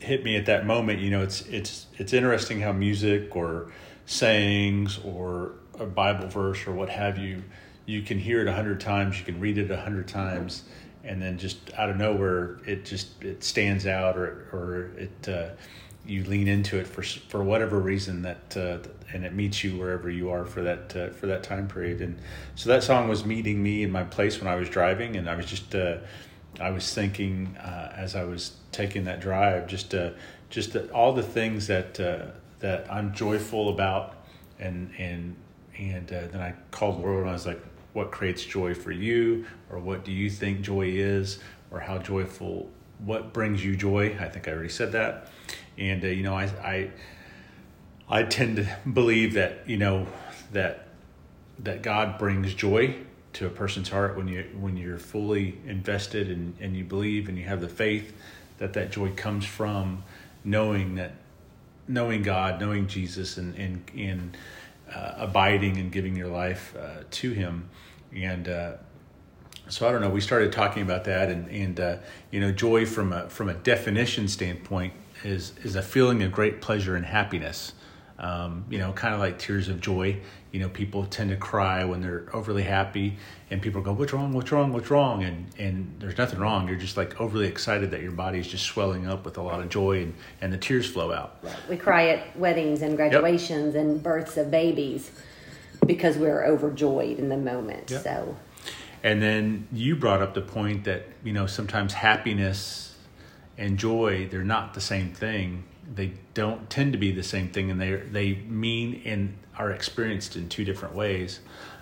hit 0.00 0.24
me 0.24 0.36
at 0.36 0.46
that 0.46 0.64
moment. 0.64 1.00
You 1.00 1.10
know, 1.10 1.22
it's 1.22 1.42
it's 1.42 1.86
it's 1.98 2.14
interesting 2.14 2.60
how 2.60 2.72
music 2.72 3.36
or 3.36 3.70
sayings 4.06 4.98
or 5.04 5.52
a 5.78 5.86
Bible 5.86 6.28
verse 6.28 6.66
or 6.66 6.72
what 6.72 6.88
have 6.88 7.18
you, 7.18 7.42
you 7.84 8.02
can 8.02 8.18
hear 8.18 8.40
it 8.40 8.48
a 8.48 8.52
hundred 8.52 8.80
times, 8.80 9.18
you 9.18 9.24
can 9.24 9.40
read 9.40 9.58
it 9.58 9.70
a 9.70 9.76
hundred 9.76 10.08
times, 10.08 10.62
and 11.06 11.22
then 11.22 11.38
just 11.38 11.72
out 11.74 11.88
of 11.88 11.96
nowhere, 11.96 12.58
it 12.66 12.84
just 12.84 13.22
it 13.22 13.44
stands 13.44 13.86
out 13.86 14.16
or 14.16 14.48
or 14.52 14.90
it. 14.98 15.28
Uh, 15.28 15.48
you 16.06 16.24
lean 16.24 16.48
into 16.48 16.78
it 16.78 16.86
for 16.86 17.02
for 17.02 17.42
whatever 17.42 17.78
reason 17.78 18.22
that 18.22 18.56
uh, 18.56 18.78
and 19.12 19.24
it 19.24 19.34
meets 19.34 19.64
you 19.64 19.76
wherever 19.76 20.08
you 20.10 20.30
are 20.30 20.44
for 20.44 20.62
that 20.62 20.94
uh, 20.96 21.08
for 21.10 21.26
that 21.26 21.42
time 21.42 21.68
period 21.68 22.00
and 22.00 22.18
so 22.54 22.68
that 22.68 22.82
song 22.82 23.08
was 23.08 23.24
meeting 23.24 23.62
me 23.62 23.82
in 23.82 23.90
my 23.90 24.04
place 24.04 24.38
when 24.40 24.48
I 24.48 24.54
was 24.54 24.68
driving 24.68 25.16
and 25.16 25.28
I 25.28 25.34
was 25.34 25.46
just 25.46 25.74
uh, 25.74 25.98
I 26.60 26.70
was 26.70 26.92
thinking 26.94 27.56
uh, 27.58 27.92
as 27.96 28.14
I 28.14 28.24
was 28.24 28.56
taking 28.72 29.04
that 29.04 29.20
drive 29.20 29.66
just 29.66 29.94
uh, 29.94 30.10
just 30.48 30.72
that 30.74 30.90
all 30.90 31.12
the 31.12 31.22
things 31.22 31.66
that 31.66 31.98
uh, 31.98 32.26
that 32.60 32.90
I'm 32.92 33.12
joyful 33.12 33.68
about 33.68 34.14
and 34.58 34.90
and 34.98 35.34
and 35.78 36.06
then 36.08 36.40
I 36.40 36.54
called 36.70 37.00
Laurel 37.00 37.22
and 37.22 37.30
I 37.30 37.32
was 37.32 37.46
like 37.46 37.62
what 37.96 38.10
creates 38.10 38.44
joy 38.44 38.74
for 38.74 38.92
you 38.92 39.46
or 39.70 39.78
what 39.78 40.04
do 40.04 40.12
you 40.12 40.28
think 40.28 40.60
joy 40.60 40.86
is 40.86 41.38
or 41.70 41.80
how 41.80 41.96
joyful 41.96 42.68
what 42.98 43.32
brings 43.32 43.64
you 43.64 43.74
joy? 43.74 44.14
I 44.20 44.28
think 44.28 44.46
I 44.46 44.52
already 44.52 44.68
said 44.68 44.92
that. 44.92 45.30
And 45.78 46.04
uh, 46.04 46.08
you 46.08 46.22
know 46.22 46.34
I, 46.34 46.44
I 46.62 46.90
I 48.08 48.22
tend 48.24 48.56
to 48.56 48.76
believe 48.92 49.32
that 49.32 49.62
you 49.66 49.78
know 49.78 50.06
that 50.52 50.88
that 51.60 51.80
God 51.80 52.18
brings 52.18 52.52
joy 52.52 52.96
to 53.32 53.46
a 53.46 53.50
person's 53.50 53.88
heart 53.88 54.14
when 54.14 54.28
you 54.28 54.44
when 54.60 54.76
you're 54.76 54.98
fully 54.98 55.58
invested 55.66 56.30
and, 56.30 56.54
and 56.60 56.76
you 56.76 56.84
believe 56.84 57.30
and 57.30 57.38
you 57.38 57.44
have 57.44 57.62
the 57.62 57.68
faith 57.68 58.12
that 58.58 58.74
that 58.74 58.90
joy 58.90 59.10
comes 59.12 59.46
from 59.46 60.04
knowing 60.44 60.96
that 60.96 61.14
knowing 61.88 62.22
God 62.22 62.60
knowing 62.60 62.88
Jesus 62.88 63.38
and 63.38 63.54
and, 63.54 63.90
and 63.96 64.36
uh, 64.96 65.14
abiding 65.18 65.76
and 65.76 65.92
giving 65.92 66.16
your 66.16 66.28
life 66.28 66.74
uh, 66.78 67.02
to 67.10 67.32
him 67.32 67.68
and 68.12 68.48
uh, 68.48 68.72
so 69.68 69.88
I 69.88 69.92
don't 69.92 70.00
know. 70.00 70.10
We 70.10 70.20
started 70.20 70.52
talking 70.52 70.82
about 70.82 71.04
that, 71.04 71.28
and 71.28 71.48
and 71.48 71.80
uh, 71.80 71.96
you 72.30 72.40
know, 72.40 72.52
joy 72.52 72.86
from 72.86 73.12
a 73.12 73.28
from 73.28 73.48
a 73.48 73.54
definition 73.54 74.28
standpoint 74.28 74.94
is 75.24 75.52
is 75.62 75.76
a 75.76 75.82
feeling 75.82 76.22
of 76.22 76.32
great 76.32 76.60
pleasure 76.60 76.96
and 76.96 77.04
happiness. 77.04 77.72
Um, 78.18 78.64
you 78.70 78.78
know, 78.78 78.92
kind 78.92 79.12
of 79.12 79.20
like 79.20 79.38
tears 79.38 79.68
of 79.68 79.80
joy. 79.80 80.18
You 80.50 80.60
know, 80.60 80.70
people 80.70 81.04
tend 81.04 81.28
to 81.30 81.36
cry 81.36 81.84
when 81.84 82.00
they're 82.00 82.24
overly 82.32 82.62
happy, 82.62 83.18
and 83.50 83.60
people 83.60 83.82
go, 83.82 83.92
"What's 83.92 84.12
wrong? 84.14 84.32
What's 84.32 84.50
wrong? 84.50 84.72
What's 84.72 84.90
wrong?" 84.90 85.22
And 85.22 85.46
and 85.58 85.94
there's 85.98 86.16
nothing 86.16 86.38
wrong. 86.38 86.66
You're 86.66 86.78
just 86.78 86.96
like 86.96 87.20
overly 87.20 87.46
excited 87.46 87.90
that 87.90 88.00
your 88.00 88.12
body's 88.12 88.46
just 88.46 88.64
swelling 88.64 89.06
up 89.06 89.24
with 89.26 89.36
a 89.36 89.42
lot 89.42 89.60
of 89.60 89.68
joy, 89.68 90.02
and 90.02 90.14
and 90.40 90.52
the 90.52 90.58
tears 90.58 90.88
flow 90.90 91.12
out. 91.12 91.44
We 91.68 91.76
cry 91.76 92.08
at 92.08 92.38
weddings 92.38 92.80
and 92.80 92.96
graduations 92.96 93.74
and 93.74 94.02
births 94.02 94.38
of 94.38 94.50
babies 94.50 95.10
because 95.84 96.16
we're 96.16 96.44
overjoyed 96.44 97.18
in 97.18 97.28
the 97.28 97.36
moment. 97.36 97.90
Yep. 97.90 98.02
So 98.02 98.36
And 99.02 99.22
then 99.22 99.68
you 99.72 99.96
brought 99.96 100.22
up 100.22 100.34
the 100.34 100.40
point 100.40 100.84
that 100.84 101.06
you 101.22 101.32
know 101.32 101.46
sometimes 101.46 101.92
happiness 101.92 102.94
and 103.58 103.78
joy 103.78 104.28
they're 104.30 104.44
not 104.44 104.74
the 104.74 104.80
same 104.80 105.12
thing. 105.12 105.64
They 105.94 106.12
don't 106.34 106.68
tend 106.68 106.92
to 106.92 106.98
be 106.98 107.12
the 107.12 107.22
same 107.22 107.48
thing, 107.48 107.70
and 107.70 107.80
they 107.80 107.96
they 107.96 108.34
mean 108.34 109.02
and 109.04 109.34
are 109.58 109.70
experienced 109.70 110.36
in 110.36 110.48
two 110.48 110.64
different 110.64 110.94
ways. 110.94 111.40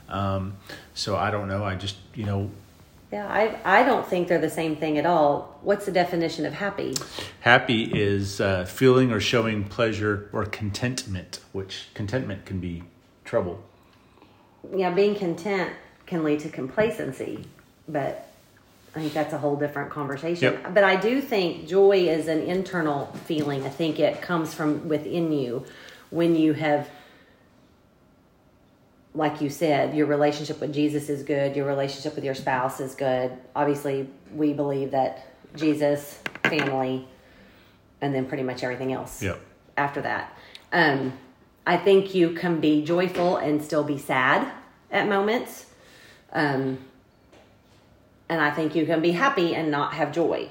Um, 0.08 0.56
so 0.94 1.16
I 1.16 1.30
don't 1.30 1.48
know. 1.48 1.64
I 1.64 1.74
just 1.74 1.96
you 2.14 2.24
know 2.24 2.50
Yeah, 3.10 3.26
I 3.26 3.58
I 3.64 3.82
don't 3.84 4.06
think 4.06 4.28
they're 4.28 4.40
the 4.40 4.50
same 4.50 4.76
thing 4.76 4.98
at 4.98 5.06
all. 5.06 5.58
What's 5.62 5.86
the 5.86 5.92
definition 5.92 6.44
of 6.46 6.52
happy? 6.52 6.94
Happy 7.40 7.84
is 7.84 8.40
uh, 8.40 8.64
feeling 8.66 9.12
or 9.12 9.20
showing 9.20 9.64
pleasure 9.64 10.28
or 10.32 10.44
contentment, 10.44 11.40
which 11.52 11.88
contentment 11.94 12.44
can 12.44 12.60
be 12.60 12.82
trouble. 13.24 13.62
Yeah, 14.74 14.90
being 14.90 15.14
content 15.14 15.72
can 16.06 16.24
lead 16.24 16.40
to 16.40 16.48
complacency, 16.50 17.44
but 17.88 18.33
I 18.96 19.00
think 19.00 19.12
that's 19.12 19.32
a 19.32 19.38
whole 19.38 19.56
different 19.56 19.90
conversation. 19.90 20.52
Yep. 20.54 20.74
But 20.74 20.84
I 20.84 20.96
do 20.96 21.20
think 21.20 21.66
joy 21.66 22.08
is 22.08 22.28
an 22.28 22.42
internal 22.42 23.06
feeling. 23.24 23.64
I 23.64 23.68
think 23.68 23.98
it 23.98 24.22
comes 24.22 24.54
from 24.54 24.88
within 24.88 25.32
you 25.32 25.64
when 26.10 26.36
you 26.36 26.52
have 26.52 26.88
like 29.16 29.40
you 29.40 29.48
said, 29.48 29.94
your 29.94 30.06
relationship 30.06 30.60
with 30.60 30.74
Jesus 30.74 31.08
is 31.08 31.22
good, 31.22 31.54
your 31.54 31.66
relationship 31.66 32.16
with 32.16 32.24
your 32.24 32.34
spouse 32.34 32.80
is 32.80 32.96
good. 32.96 33.30
Obviously, 33.54 34.08
we 34.34 34.52
believe 34.52 34.90
that 34.90 35.28
Jesus, 35.54 36.18
family, 36.42 37.06
and 38.00 38.12
then 38.12 38.26
pretty 38.26 38.42
much 38.42 38.64
everything 38.64 38.92
else 38.92 39.22
Yep. 39.22 39.40
after 39.76 40.02
that. 40.02 40.36
Um, 40.72 41.12
I 41.64 41.76
think 41.76 42.12
you 42.14 42.32
can 42.32 42.60
be 42.60 42.84
joyful 42.84 43.36
and 43.36 43.62
still 43.62 43.84
be 43.84 43.98
sad 43.98 44.50
at 44.90 45.08
moments. 45.08 45.66
Um, 46.32 46.78
and 48.28 48.40
I 48.40 48.50
think 48.50 48.74
you 48.74 48.86
can 48.86 49.00
be 49.02 49.12
happy 49.12 49.54
and 49.54 49.70
not 49.70 49.94
have 49.94 50.12
joy. 50.12 50.48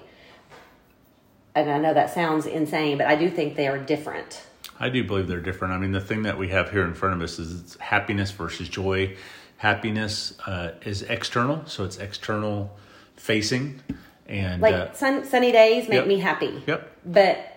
And 1.56 1.70
I 1.70 1.78
know 1.78 1.94
that 1.94 2.14
sounds 2.14 2.46
insane, 2.46 2.98
but 2.98 3.08
I 3.08 3.16
do 3.16 3.30
think 3.30 3.56
they 3.56 3.68
are 3.68 3.78
different. 3.78 4.44
I 4.80 4.90
do 4.90 5.04
believe 5.04 5.28
they're 5.28 5.40
different. 5.40 5.74
I 5.74 5.78
mean, 5.78 5.92
the 5.92 6.02
thing 6.02 6.24
that 6.24 6.38
we 6.38 6.50
have 6.50 6.72
here 6.72 6.84
in 6.84 6.94
front 6.94 7.16
of 7.16 7.22
us 7.22 7.38
is 7.38 7.62
it's 7.62 7.76
happiness 7.78 8.32
versus 8.32 8.68
joy. 8.68 9.16
Happiness 9.58 10.38
uh, 10.48 10.72
is 10.84 11.04
external, 11.04 11.64
so 11.68 11.86
it's 11.86 11.98
external 11.98 12.76
facing, 13.16 13.82
and 14.28 14.62
Like 14.62 14.74
uh, 14.74 14.92
sun, 14.94 15.26
sunny 15.26 15.52
days 15.52 15.88
make 15.88 16.00
Yep. 16.00 16.08
me 16.08 16.18
happy. 16.20 16.64
yep, 16.66 16.92
but 17.06 17.50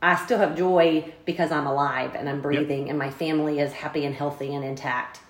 I 0.00 0.16
still 0.16 0.38
have 0.38 0.56
joy 0.56 1.12
because 1.24 1.50
I'm 1.50 1.66
alive 1.66 2.14
and 2.14 2.28
I'm 2.28 2.40
breathing 2.40 2.88
and 2.90 2.98
my 2.98 3.10
family 3.10 3.58
is 3.58 3.72
happy 3.72 4.04
and 4.04 4.14
healthy 4.14 4.54
and 4.54 4.64
intact. 4.64 5.20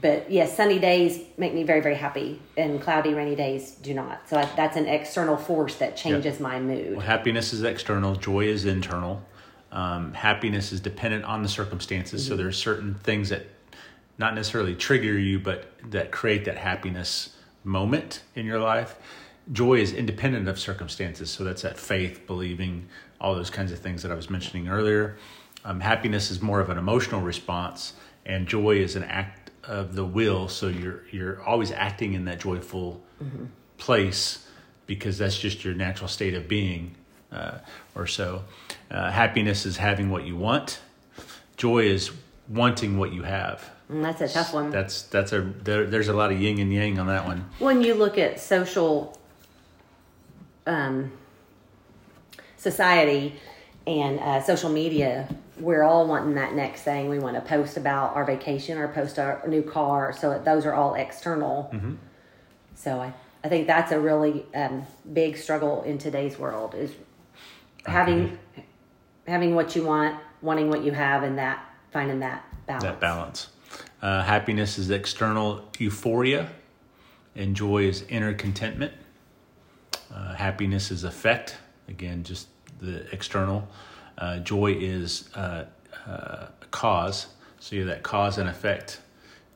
But 0.00 0.30
yes, 0.30 0.56
sunny 0.56 0.78
days 0.78 1.20
make 1.36 1.54
me 1.54 1.62
very, 1.62 1.80
very 1.80 1.94
happy, 1.94 2.40
and 2.56 2.80
cloudy, 2.80 3.14
rainy 3.14 3.34
days 3.34 3.72
do 3.72 3.94
not. 3.94 4.28
So 4.28 4.36
I, 4.36 4.44
that's 4.56 4.76
an 4.76 4.86
external 4.86 5.36
force 5.36 5.76
that 5.76 5.96
changes 5.96 6.40
my 6.40 6.60
mood. 6.60 6.96
Well, 6.96 7.06
happiness 7.06 7.52
is 7.52 7.62
external, 7.62 8.14
joy 8.16 8.46
is 8.46 8.64
internal. 8.64 9.22
Um, 9.72 10.14
happiness 10.14 10.72
is 10.72 10.80
dependent 10.80 11.24
on 11.24 11.42
the 11.42 11.48
circumstances. 11.48 12.26
So 12.26 12.36
there 12.36 12.46
are 12.46 12.52
certain 12.52 12.94
things 12.94 13.28
that 13.28 13.46
not 14.16 14.34
necessarily 14.34 14.74
trigger 14.74 15.18
you, 15.18 15.38
but 15.38 15.72
that 15.90 16.10
create 16.10 16.44
that 16.46 16.56
happiness 16.56 17.36
moment 17.64 18.22
in 18.34 18.46
your 18.46 18.58
life. 18.58 18.96
Joy 19.52 19.74
is 19.74 19.92
independent 19.92 20.48
of 20.48 20.58
circumstances. 20.58 21.30
So 21.30 21.44
that's 21.44 21.62
that 21.62 21.78
faith, 21.78 22.26
believing, 22.26 22.88
all 23.20 23.34
those 23.34 23.50
kinds 23.50 23.72
of 23.72 23.78
things 23.78 24.02
that 24.02 24.12
I 24.12 24.14
was 24.14 24.30
mentioning 24.30 24.68
earlier. 24.68 25.16
Um, 25.64 25.80
happiness 25.80 26.30
is 26.30 26.40
more 26.40 26.60
of 26.60 26.70
an 26.70 26.78
emotional 26.78 27.20
response, 27.20 27.94
and 28.24 28.46
joy 28.46 28.76
is 28.76 28.96
an 28.96 29.04
act 29.04 29.37
of 29.68 29.94
the 29.94 30.04
will. 30.04 30.48
So 30.48 30.66
you're 30.68 31.04
you're 31.12 31.42
always 31.42 31.70
acting 31.70 32.14
in 32.14 32.24
that 32.24 32.40
joyful 32.40 33.02
place 33.76 34.46
because 34.86 35.18
that's 35.18 35.38
just 35.38 35.64
your 35.64 35.74
natural 35.74 36.08
state 36.08 36.34
of 36.34 36.48
being 36.48 36.96
uh, 37.30 37.58
or 37.94 38.06
so. 38.06 38.44
Uh, 38.90 39.10
happiness 39.10 39.66
is 39.66 39.76
having 39.76 40.10
what 40.10 40.24
you 40.24 40.34
want. 40.36 40.80
Joy 41.56 41.80
is 41.84 42.10
wanting 42.48 42.98
what 42.98 43.12
you 43.12 43.22
have. 43.22 43.70
And 43.88 44.04
that's 44.04 44.20
a 44.20 44.28
tough 44.28 44.52
one. 44.54 44.70
That's 44.70 45.02
that's 45.02 45.32
a 45.32 45.40
there, 45.40 45.86
there's 45.86 46.08
a 46.08 46.12
lot 46.14 46.32
of 46.32 46.40
yin 46.40 46.58
and 46.58 46.72
yang 46.72 46.98
on 46.98 47.06
that 47.06 47.26
one. 47.26 47.48
when 47.58 47.82
you 47.82 47.94
look 47.94 48.18
at 48.18 48.40
social 48.40 49.18
um, 50.66 51.12
society 52.56 53.34
and 53.86 54.18
uh, 54.20 54.42
social 54.42 54.70
media, 54.70 55.28
we're 55.60 55.82
all 55.82 56.06
wanting 56.06 56.34
that 56.34 56.54
next 56.54 56.82
thing. 56.82 57.08
We 57.08 57.18
want 57.18 57.36
to 57.36 57.40
post 57.40 57.76
about 57.76 58.14
our 58.16 58.24
vacation 58.24 58.78
or 58.78 58.88
post 58.88 59.18
our 59.18 59.42
new 59.46 59.62
car. 59.62 60.12
So 60.12 60.40
those 60.44 60.66
are 60.66 60.74
all 60.74 60.94
external. 60.94 61.70
So 62.74 63.00
I, 63.00 63.12
I 63.42 63.48
think 63.48 63.66
that's 63.66 63.92
a 63.92 64.00
really 64.00 64.46
um, 64.54 64.86
big 65.12 65.36
struggle 65.36 65.82
in 65.82 65.98
today's 65.98 66.38
world 66.38 66.74
is 66.74 66.92
having 67.86 68.38
having 69.26 69.54
what 69.54 69.76
you 69.76 69.84
want, 69.84 70.18
wanting 70.42 70.70
what 70.70 70.82
you 70.82 70.92
have, 70.92 71.22
and 71.22 71.38
that 71.38 71.64
finding 71.90 72.20
that 72.20 72.44
balance. 72.66 72.84
That 72.84 73.00
balance. 73.00 73.48
Uh, 74.00 74.22
happiness 74.22 74.78
is 74.78 74.90
external 74.90 75.64
euphoria, 75.78 76.50
and 77.34 77.54
joy 77.54 77.84
is 77.84 78.04
inner 78.08 78.32
contentment. 78.34 78.92
Uh, 80.12 80.34
happiness 80.34 80.90
is 80.90 81.04
effect. 81.04 81.56
Again, 81.88 82.22
just 82.22 82.48
the 82.80 83.12
external. 83.12 83.68
Uh, 84.18 84.38
joy 84.40 84.72
is 84.78 85.30
uh, 85.34 85.64
uh, 86.06 86.46
cause. 86.72 87.26
So 87.60 87.76
you 87.76 87.82
have 87.82 87.88
that 87.90 88.02
cause 88.02 88.38
and 88.38 88.48
effect. 88.48 89.00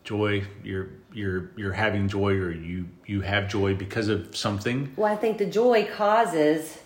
Joy, 0.05 0.45
you're 0.65 0.89
you're 1.13 1.51
you're 1.57 1.73
having 1.73 2.09
joy, 2.09 2.33
or 2.35 2.51
you 2.53 2.89
you 3.07 3.21
have 3.23 3.49
joy 3.49 3.75
because 3.75 4.09
of 4.09 4.37
something. 4.37 4.93
Well, 4.97 5.13
I 5.13 5.17
think 5.17 5.39
the 5.39 5.47
joy 5.47 5.89
causes 5.95 6.79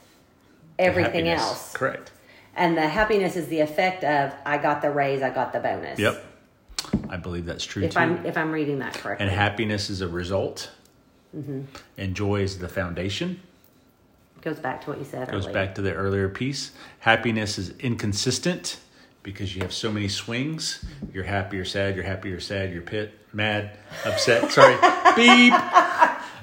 everything 0.78 1.28
else. 1.28 1.73
Correct. 1.73 2.12
And 2.54 2.76
the 2.76 2.88
happiness 2.88 3.37
is 3.37 3.49
the 3.49 3.61
effect 3.61 4.04
of 4.04 4.33
I 4.47 4.56
got 4.59 4.80
the 4.83 4.90
raise, 4.90 5.23
I 5.23 5.30
got 5.30 5.52
the 5.52 5.61
bonus. 5.61 5.99
Yep. 5.99 6.25
I 7.09 7.16
believe 7.16 7.45
that's 7.47 7.64
true 7.64 7.83
If 7.85 7.92
too. 7.92 7.99
I'm 7.99 8.25
if 8.26 8.37
I'm 8.37 8.52
reading 8.52 8.78
that 8.80 8.95
correctly. 8.95 9.26
and 9.26 9.35
happiness 9.35 9.90
is 9.90 10.00
a 10.00 10.09
result, 10.09 10.71
Mm-hmm. 11.37 11.62
and 11.99 12.14
joy 12.16 12.40
is 12.40 12.59
the 12.59 12.68
foundation. 12.68 13.40
Goes 14.46 14.60
back 14.60 14.80
to 14.80 14.90
what 14.90 14.98
you 15.00 15.04
said 15.04 15.28
Goes 15.28 15.42
earlier. 15.42 15.52
back 15.52 15.74
to 15.74 15.82
the 15.82 15.92
earlier 15.92 16.28
piece. 16.28 16.70
Happiness 17.00 17.58
is 17.58 17.70
inconsistent 17.80 18.78
because 19.24 19.56
you 19.56 19.62
have 19.62 19.72
so 19.72 19.90
many 19.90 20.06
swings. 20.06 20.84
You're 21.12 21.24
happy, 21.24 21.56
you're 21.56 21.64
sad, 21.64 21.96
you're 21.96 22.04
happy, 22.04 22.28
you're 22.28 22.38
sad, 22.38 22.72
you're 22.72 22.82
pit, 22.82 23.12
mad, 23.32 23.76
upset. 24.04 24.52
Sorry, 24.58 24.76
beep. 25.16 25.52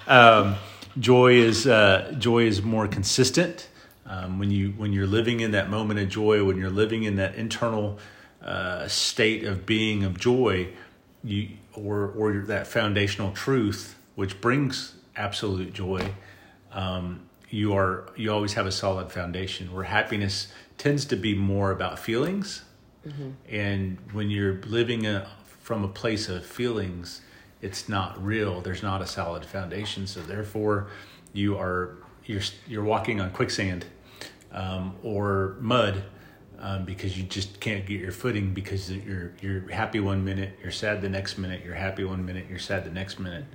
Um, 0.05 0.57
joy 0.99 1.35
is 1.35 1.65
uh, 1.65 2.13
joy 2.19 2.43
is 2.43 2.61
more 2.61 2.89
consistent. 2.89 3.69
Um, 4.05 4.37
when 4.37 4.51
you 4.51 4.71
when 4.71 4.91
you're 4.91 5.07
living 5.07 5.39
in 5.39 5.51
that 5.51 5.69
moment 5.69 5.97
of 6.01 6.09
joy, 6.09 6.43
when 6.43 6.57
you're 6.57 6.69
living 6.69 7.03
in 7.03 7.15
that 7.15 7.35
internal 7.35 7.99
uh, 8.43 8.85
state 8.89 9.45
of 9.45 9.65
being 9.65 10.03
of 10.03 10.19
joy, 10.19 10.67
you 11.23 11.51
or 11.73 12.07
or 12.17 12.33
that 12.47 12.67
foundational 12.67 13.31
truth 13.31 13.97
which 14.15 14.41
brings 14.41 14.93
absolute 15.15 15.73
joy 15.73 16.13
um, 16.73 17.21
you 17.53 17.75
are 17.75 18.05
you 18.15 18.33
always 18.33 18.53
have 18.53 18.65
a 18.65 18.71
solid 18.71 19.11
foundation 19.11 19.71
where 19.71 19.83
happiness 19.83 20.47
tends 20.79 21.05
to 21.05 21.15
be 21.15 21.35
more 21.35 21.69
about 21.71 21.99
feelings. 21.99 22.63
And 23.49 23.97
when 24.11 24.29
you're 24.31 24.61
living 24.63 25.05
a, 25.05 25.27
from 25.61 25.83
a 25.83 25.87
place 25.87 26.29
of 26.29 26.45
feelings 26.45 27.21
it's 27.61 27.87
not 27.87 28.21
real. 28.23 28.59
There's 28.59 28.83
not 28.83 29.01
a 29.01 29.07
solid 29.07 29.45
foundation. 29.45 30.05
So 30.07 30.19
therefore 30.21 30.87
you 31.31 31.57
are 31.57 31.95
you're 32.25 32.41
you're 32.67 32.83
walking 32.83 33.21
on 33.21 33.29
quicksand 33.31 33.85
um, 34.51 34.95
or 35.03 35.55
mud 35.59 36.03
um, 36.59 36.85
because 36.85 37.17
you 37.17 37.23
just 37.23 37.59
can't 37.59 37.85
get 37.85 37.99
your 37.99 38.11
footing 38.11 38.53
because 38.53 38.91
you're 38.91 39.31
you're 39.41 39.69
happy 39.69 39.99
one 39.99 40.25
minute 40.25 40.57
you're 40.61 40.71
sad 40.71 41.01
the 41.01 41.09
next 41.09 41.37
minute 41.37 41.63
you're 41.63 41.75
happy 41.75 42.03
one 42.03 42.25
minute 42.25 42.45
you're 42.49 42.59
sad 42.59 42.83
the 42.83 42.89
next 42.89 43.19
minute. 43.19 43.45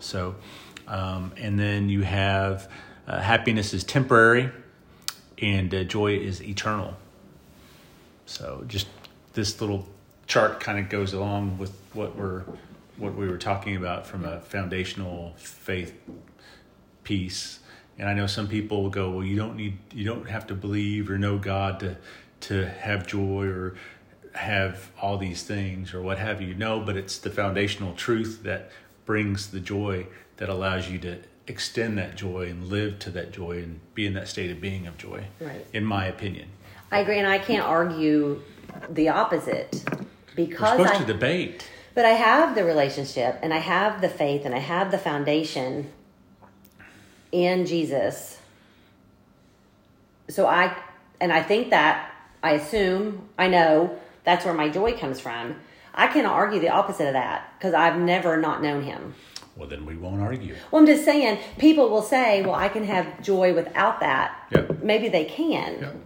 So 0.00 0.36
um, 0.86 1.32
and 1.36 1.58
then 1.58 1.88
you 1.88 2.02
have 2.02 2.70
uh, 3.08 3.20
happiness 3.20 3.74
is 3.74 3.82
temporary 3.82 4.50
and 5.38 5.74
uh, 5.74 5.82
joy 5.82 6.14
is 6.14 6.40
eternal 6.42 6.94
so 8.26 8.62
just 8.68 8.86
this 9.32 9.60
little 9.60 9.86
chart 10.26 10.60
kind 10.60 10.78
of 10.78 10.88
goes 10.88 11.12
along 11.12 11.58
with 11.58 11.72
what 11.94 12.14
we're 12.14 12.44
what 12.98 13.14
we 13.14 13.28
were 13.28 13.38
talking 13.38 13.76
about 13.76 14.06
from 14.06 14.24
a 14.24 14.40
foundational 14.40 15.32
faith 15.36 15.94
piece. 17.04 17.60
And 17.98 18.08
I 18.08 18.14
know 18.14 18.26
some 18.26 18.48
people 18.48 18.82
will 18.82 18.90
go, 18.90 19.10
well, 19.10 19.24
you 19.24 19.36
don't 19.36 19.56
need, 19.56 19.78
you 19.94 20.04
don't 20.04 20.28
have 20.28 20.46
to 20.48 20.54
believe 20.54 21.10
or 21.10 21.18
know 21.18 21.38
God 21.38 21.80
to 21.80 21.96
to 22.40 22.68
have 22.68 23.06
joy 23.06 23.46
or 23.46 23.74
have 24.34 24.92
all 25.00 25.18
these 25.18 25.42
things 25.42 25.92
or 25.92 26.00
what 26.00 26.18
have 26.18 26.40
you. 26.40 26.54
No, 26.54 26.78
but 26.78 26.96
it's 26.96 27.18
the 27.18 27.30
foundational 27.30 27.94
truth 27.94 28.44
that 28.44 28.70
brings 29.06 29.50
the 29.50 29.58
joy 29.58 30.06
that 30.36 30.48
allows 30.48 30.88
you 30.88 30.98
to 31.00 31.18
extend 31.48 31.98
that 31.98 32.16
joy 32.16 32.48
and 32.48 32.68
live 32.68 32.98
to 33.00 33.10
that 33.10 33.32
joy 33.32 33.58
and 33.58 33.80
be 33.94 34.06
in 34.06 34.14
that 34.14 34.28
state 34.28 34.50
of 34.50 34.60
being 34.60 34.86
of 34.86 34.96
joy. 34.98 35.24
Right. 35.40 35.66
In 35.72 35.84
my 35.84 36.06
opinion. 36.06 36.48
I 36.90 37.00
agree, 37.00 37.18
and 37.18 37.26
I 37.26 37.38
can't 37.38 37.64
argue 37.64 38.42
the 38.88 39.08
opposite 39.10 39.84
We're 39.90 40.06
because 40.34 40.78
supposed 40.78 40.94
I 40.94 40.98
to 40.98 41.04
debate. 41.04 41.68
But 41.94 42.04
I 42.04 42.10
have 42.10 42.54
the 42.54 42.64
relationship 42.64 43.38
and 43.42 43.52
I 43.52 43.58
have 43.58 44.00
the 44.00 44.08
faith 44.08 44.44
and 44.44 44.54
I 44.54 44.58
have 44.58 44.90
the 44.90 44.98
foundation 44.98 45.90
in 47.32 47.66
Jesus. 47.66 48.38
So 50.28 50.46
I, 50.46 50.76
and 51.20 51.32
I 51.32 51.42
think 51.42 51.70
that, 51.70 52.12
I 52.42 52.52
assume, 52.52 53.28
I 53.36 53.48
know 53.48 53.98
that's 54.24 54.44
where 54.44 54.54
my 54.54 54.68
joy 54.68 54.96
comes 54.96 55.18
from. 55.18 55.56
I 55.92 56.06
cannot 56.06 56.34
argue 56.34 56.60
the 56.60 56.68
opposite 56.68 57.08
of 57.08 57.14
that 57.14 57.52
because 57.58 57.74
I've 57.74 57.98
never 57.98 58.36
not 58.36 58.62
known 58.62 58.82
him. 58.82 59.14
Well, 59.58 59.68
then 59.68 59.84
we 59.84 59.96
won't 59.96 60.20
argue. 60.20 60.54
Well, 60.70 60.80
I'm 60.80 60.86
just 60.86 61.04
saying, 61.04 61.38
people 61.58 61.90
will 61.90 62.02
say, 62.02 62.42
well, 62.42 62.54
I 62.54 62.68
can 62.68 62.84
have 62.84 63.20
joy 63.20 63.52
without 63.52 63.98
that. 64.00 64.46
Yep. 64.52 64.84
Maybe 64.84 65.08
they 65.08 65.24
can. 65.24 65.80
Yep. 65.80 65.96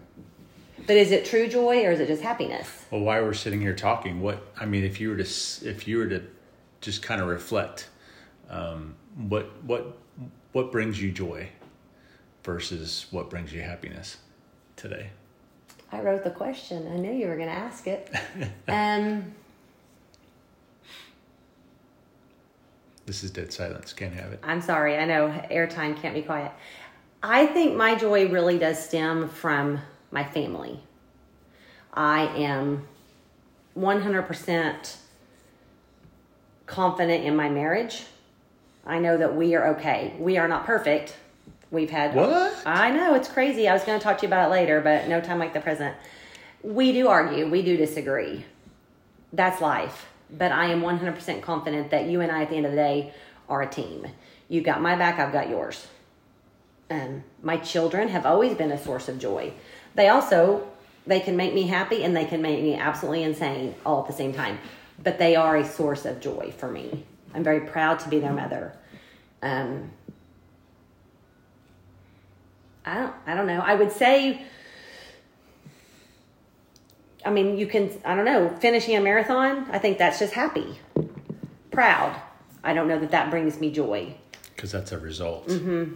But 0.87 0.97
is 0.97 1.13
it 1.13 1.27
true 1.27 1.47
joy 1.47 1.85
or 1.85 1.93
is 1.93 2.01
it 2.01 2.07
just 2.07 2.23
happiness? 2.23 2.87
Well, 2.91 3.03
while 3.03 3.23
we're 3.23 3.35
sitting 3.35 3.61
here 3.61 3.75
talking, 3.75 4.21
what 4.21 4.53
I 4.59 4.65
mean, 4.65 4.85
if 4.85 5.01
you 5.01 5.11
were 5.11 5.17
to 5.17 5.23
if 5.23 5.87
you 5.87 5.99
were 5.99 6.09
to 6.09 6.23
just 6.81 7.03
kind 7.03 7.21
of 7.21 7.29
reflect, 7.29 7.89
um, 8.51 8.97
what 9.17 9.63
what 9.63 9.97
what 10.53 10.73
brings 10.73 11.01
you 11.01 11.13
joy 11.13 11.51
versus 12.43 13.07
what 13.11 13.31
brings 13.31 13.53
you 13.53 13.63
happiness 13.63 14.17
today? 14.75 15.11
I 15.93 16.01
wrote 16.01 16.25
the 16.25 16.31
question. 16.31 16.91
I 16.91 16.97
knew 16.97 17.13
you 17.13 17.29
were 17.29 17.37
going 17.37 17.49
to 17.49 17.55
ask 17.55 17.87
it. 17.87 18.11
um, 18.69 19.33
This 23.07 23.25
is 23.25 23.31
dead 23.31 23.53
silence. 23.53 23.93
Can't 23.93 24.15
have 24.15 24.33
it. 24.33 24.41
I'm 24.43 24.61
sorry. 24.61 24.97
I 24.97 25.05
know 25.05 25.29
airtime 25.51 26.01
can't 26.01 26.15
be 26.15 26.23
quiet. 26.23 26.53
I 27.23 27.47
think 27.47 27.77
my 27.77 27.95
joy 27.95 28.29
really 28.29 28.59
does 28.59 28.85
stem 28.85 29.29
from 29.29 29.81
my 30.11 30.25
family. 30.25 30.81
I 31.93 32.27
am 32.37 32.87
100% 33.77 34.97
confident 36.67 37.25
in 37.25 37.37
my 37.37 37.49
marriage. 37.49 38.05
I 38.87 38.99
know 38.99 39.17
that 39.17 39.37
we 39.37 39.55
are 39.55 39.69
okay. 39.75 40.15
We 40.19 40.39
are 40.39 40.49
not 40.49 40.65
perfect. 40.65 41.17
We've 41.71 41.91
had 41.91 42.15
What? 42.15 42.55
I 42.67 42.91
know 42.91 43.15
it's 43.15 43.29
crazy. 43.29 43.69
I 43.69 43.73
was 43.73 43.83
going 43.85 43.99
to 43.99 44.03
talk 44.03 44.19
to 44.19 44.23
you 44.23 44.29
about 44.29 44.49
it 44.49 44.51
later, 44.51 44.81
but 44.81 45.09
no 45.09 45.21
time 45.21 45.39
like 45.39 45.55
the 45.55 45.61
present. 45.61 45.97
We 46.63 46.93
do 46.93 47.09
argue. 47.09 47.49
We 47.49 47.63
do 47.63 47.77
disagree. 47.77 48.45
That's 49.33 49.61
life. 49.61 50.07
But 50.37 50.51
I 50.51 50.67
am 50.67 50.81
100% 50.83 51.43
confident 51.43 51.91
that 51.91 52.07
you 52.07 52.21
and 52.21 52.33
I, 52.33 52.43
at 52.43 52.51
the 52.51 52.57
end 52.57 52.67
of 52.67 52.73
the 52.73 52.77
day, 52.77 53.13
are 53.49 53.63
a 53.63 53.69
team. 53.69 54.07
You've 54.49 54.65
got 54.65 54.81
my 54.81 54.97
back, 54.97 55.19
I've 55.19 55.33
got 55.33 55.49
yours. 55.49 55.87
Um, 56.91 57.25
my 57.43 57.57
children 57.59 58.09
have 58.09 58.27
always 58.27 58.55
been 58.55 58.71
a 58.71 58.83
source 58.83 59.09
of 59.09 59.19
joy. 59.19 59.53
They 59.95 60.09
also 60.09 60.69
they 61.07 61.21
can 61.21 61.37
make 61.37 61.53
me 61.53 61.63
happy 61.63 62.05
and 62.05 62.17
they 62.17 62.25
can 62.25 62.43
make 62.43 62.63
me 62.63 62.75
absolutely 62.77 63.25
insane 63.25 63.75
all 63.85 64.03
at 64.03 64.07
the 64.07 64.13
same 64.13 64.33
time. 64.33 64.59
But 65.03 65.19
they 65.19 65.35
are 65.37 65.57
a 65.57 65.65
source 65.65 66.05
of 66.05 66.21
joy 66.21 66.53
for 66.57 66.71
me. 66.71 67.05
I'm 67.35 67.43
very 67.43 67.61
proud 67.61 67.99
to 68.01 68.09
be 68.09 68.21
their 68.21 68.33
mother. 68.33 68.77
Um, 69.43 69.91
I 72.85 72.95
don't 72.95 73.15
I 73.27 73.35
don't 73.35 73.47
know. 73.47 73.61
I 73.61 73.75
would 73.75 73.93
say 73.93 74.45
I 77.25 77.31
mean, 77.31 77.57
you 77.57 77.67
can 77.67 77.91
I 78.05 78.15
don't 78.15 78.25
know, 78.25 78.49
finishing 78.61 78.97
a 78.97 79.01
marathon, 79.01 79.67
I 79.71 79.79
think 79.79 79.99
that's 79.99 80.19
just 80.19 80.33
happy. 80.35 80.79
Proud. 81.71 82.21
I 82.65 82.75
don't 82.75 82.89
know 82.89 82.99
that 83.01 83.11
that 83.11 83.31
brings 83.31 83.59
me 83.59 83.71
joy. 83.71 84.15
Because 84.55 84.73
that's 84.73 84.93
a 84.93 84.99
result 84.99 85.49
Mm-hmm. 85.49 85.95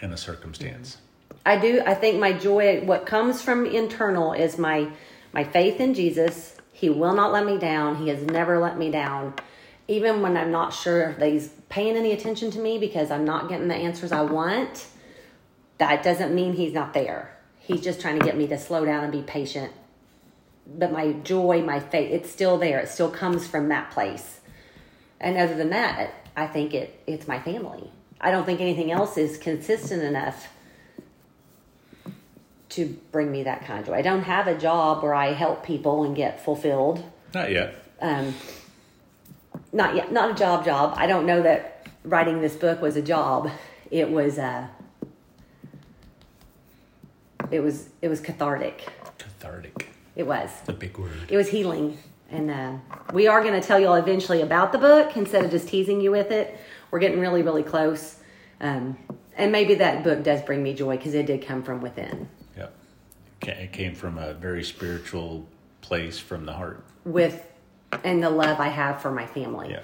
and 0.00 0.12
a 0.12 0.16
circumstance. 0.16 0.98
I 1.44 1.56
do. 1.58 1.82
I 1.84 1.94
think 1.94 2.20
my 2.20 2.32
joy, 2.32 2.82
what 2.84 3.06
comes 3.06 3.42
from 3.42 3.66
internal, 3.66 4.32
is 4.32 4.58
my 4.58 4.88
my 5.32 5.44
faith 5.44 5.80
in 5.80 5.94
Jesus. 5.94 6.56
He 6.72 6.90
will 6.90 7.14
not 7.14 7.32
let 7.32 7.46
me 7.46 7.58
down. 7.58 7.96
He 7.96 8.08
has 8.08 8.22
never 8.22 8.58
let 8.58 8.76
me 8.78 8.90
down, 8.90 9.34
even 9.88 10.20
when 10.22 10.36
I'm 10.36 10.50
not 10.50 10.72
sure 10.74 11.10
if 11.10 11.18
he's 11.18 11.48
paying 11.68 11.96
any 11.96 12.12
attention 12.12 12.50
to 12.52 12.58
me 12.58 12.78
because 12.78 13.10
I'm 13.10 13.24
not 13.24 13.48
getting 13.48 13.68
the 13.68 13.74
answers 13.74 14.12
I 14.12 14.22
want. 14.22 14.86
That 15.78 16.02
doesn't 16.02 16.34
mean 16.34 16.52
he's 16.52 16.72
not 16.72 16.92
there. 16.92 17.36
He's 17.58 17.80
just 17.80 18.00
trying 18.00 18.18
to 18.18 18.24
get 18.24 18.36
me 18.36 18.46
to 18.48 18.58
slow 18.58 18.84
down 18.84 19.04
and 19.04 19.12
be 19.12 19.22
patient. 19.22 19.72
But 20.66 20.92
my 20.92 21.12
joy, 21.12 21.62
my 21.62 21.80
faith, 21.80 22.12
it's 22.12 22.30
still 22.30 22.58
there. 22.58 22.78
It 22.78 22.88
still 22.88 23.10
comes 23.10 23.46
from 23.46 23.68
that 23.68 23.90
place. 23.90 24.40
And 25.20 25.36
other 25.36 25.54
than 25.54 25.70
that, 25.70 26.14
I 26.36 26.46
think 26.46 26.74
it 26.74 27.02
it's 27.06 27.28
my 27.28 27.38
family. 27.40 27.90
I 28.20 28.30
don't 28.30 28.44
think 28.44 28.60
anything 28.60 28.90
else 28.90 29.18
is 29.18 29.36
consistent 29.36 30.02
enough 30.02 30.48
to 32.70 32.86
bring 33.10 33.30
me 33.30 33.42
that 33.42 33.66
kind 33.66 33.80
of 33.80 33.86
joy. 33.86 33.94
I 33.94 34.02
don't 34.02 34.22
have 34.22 34.46
a 34.46 34.56
job 34.56 35.02
where 35.02 35.14
I 35.14 35.32
help 35.32 35.64
people 35.64 36.04
and 36.04 36.16
get 36.16 36.42
fulfilled. 36.42 37.04
Not 37.34 37.50
yet. 37.50 37.74
Um, 38.00 38.34
not 39.72 39.94
yet, 39.94 40.12
not 40.12 40.30
a 40.30 40.34
job 40.34 40.64
job. 40.64 40.94
I 40.96 41.06
don't 41.06 41.26
know 41.26 41.42
that 41.42 41.86
writing 42.04 42.40
this 42.40 42.54
book 42.56 42.80
was 42.80 42.96
a 42.96 43.02
job. 43.02 43.50
It 43.90 44.10
was 44.10 44.38
uh, 44.38 44.68
it 47.50 47.60
was 47.60 47.88
it 48.00 48.08
was 48.08 48.20
cathartic. 48.20 48.88
Cathartic. 49.18 49.91
It 50.16 50.26
was. 50.26 50.50
The 50.66 50.72
big 50.72 50.98
word. 50.98 51.12
It 51.28 51.36
was 51.36 51.48
healing. 51.48 51.98
And 52.30 52.50
uh, 52.50 52.72
we 53.12 53.26
are 53.26 53.42
going 53.42 53.60
to 53.60 53.66
tell 53.66 53.78
you 53.78 53.88
all 53.88 53.94
eventually 53.94 54.40
about 54.40 54.72
the 54.72 54.78
book 54.78 55.16
instead 55.16 55.44
of 55.44 55.50
just 55.50 55.68
teasing 55.68 56.00
you 56.00 56.10
with 56.10 56.30
it. 56.30 56.58
We're 56.90 56.98
getting 56.98 57.20
really, 57.20 57.42
really 57.42 57.62
close. 57.62 58.16
Um, 58.60 58.96
and 59.36 59.52
maybe 59.52 59.74
that 59.76 60.04
book 60.04 60.22
does 60.22 60.42
bring 60.42 60.62
me 60.62 60.74
joy 60.74 60.96
because 60.96 61.14
it 61.14 61.26
did 61.26 61.44
come 61.46 61.62
from 61.62 61.80
within 61.80 62.28
Yep. 62.56 62.74
It 63.42 63.72
came 63.72 63.94
from 63.94 64.18
a 64.18 64.34
very 64.34 64.62
spiritual 64.62 65.46
place 65.80 66.18
from 66.18 66.46
the 66.46 66.52
heart. 66.52 66.84
with 67.04 67.48
and 68.04 68.22
the 68.22 68.30
love 68.30 68.58
I 68.60 68.68
have 68.68 69.02
for 69.02 69.10
my 69.10 69.26
family. 69.26 69.70
Yeah. 69.70 69.80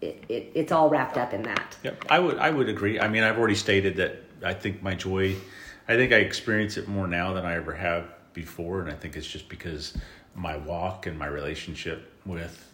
It, 0.00 0.24
it, 0.28 0.52
it's 0.54 0.72
all 0.72 0.88
wrapped 0.88 1.16
up 1.16 1.32
in 1.32 1.42
that. 1.42 1.76
Yep, 1.84 2.06
I 2.10 2.18
would 2.18 2.36
I 2.38 2.50
would 2.50 2.68
agree. 2.68 2.98
I 2.98 3.06
mean, 3.06 3.22
I've 3.22 3.38
already 3.38 3.54
stated 3.54 3.96
that 3.96 4.24
I 4.44 4.52
think 4.52 4.82
my 4.82 4.94
joy, 4.94 5.36
I 5.86 5.94
think 5.94 6.12
I 6.12 6.16
experience 6.16 6.76
it 6.76 6.88
more 6.88 7.06
now 7.06 7.32
than 7.34 7.44
I 7.46 7.54
ever 7.54 7.72
have 7.72 8.08
before, 8.34 8.80
and 8.80 8.90
I 8.90 8.94
think 8.94 9.16
it's 9.16 9.26
just 9.26 9.48
because 9.48 9.96
my 10.34 10.56
walk 10.56 11.06
and 11.06 11.18
my 11.18 11.26
relationship 11.26 12.10
with 12.26 12.68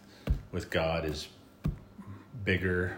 with 0.53 0.71
God 0.71 1.05
is 1.05 1.29
bigger, 2.45 2.97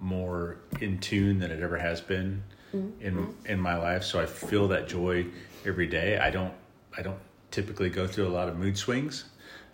more 0.00 0.58
in 0.80 0.98
tune 0.98 1.38
than 1.38 1.50
it 1.50 1.62
ever 1.62 1.78
has 1.78 2.00
been 2.00 2.42
in 2.72 3.34
in 3.46 3.60
my 3.60 3.76
life. 3.76 4.04
So 4.04 4.20
I 4.20 4.26
feel 4.26 4.68
that 4.68 4.88
joy 4.88 5.26
every 5.64 5.86
day. 5.86 6.18
I 6.18 6.30
don't 6.30 6.52
I 6.96 7.02
don't 7.02 7.20
typically 7.50 7.90
go 7.90 8.06
through 8.06 8.28
a 8.28 8.34
lot 8.34 8.48
of 8.48 8.56
mood 8.58 8.76
swings. 8.76 9.24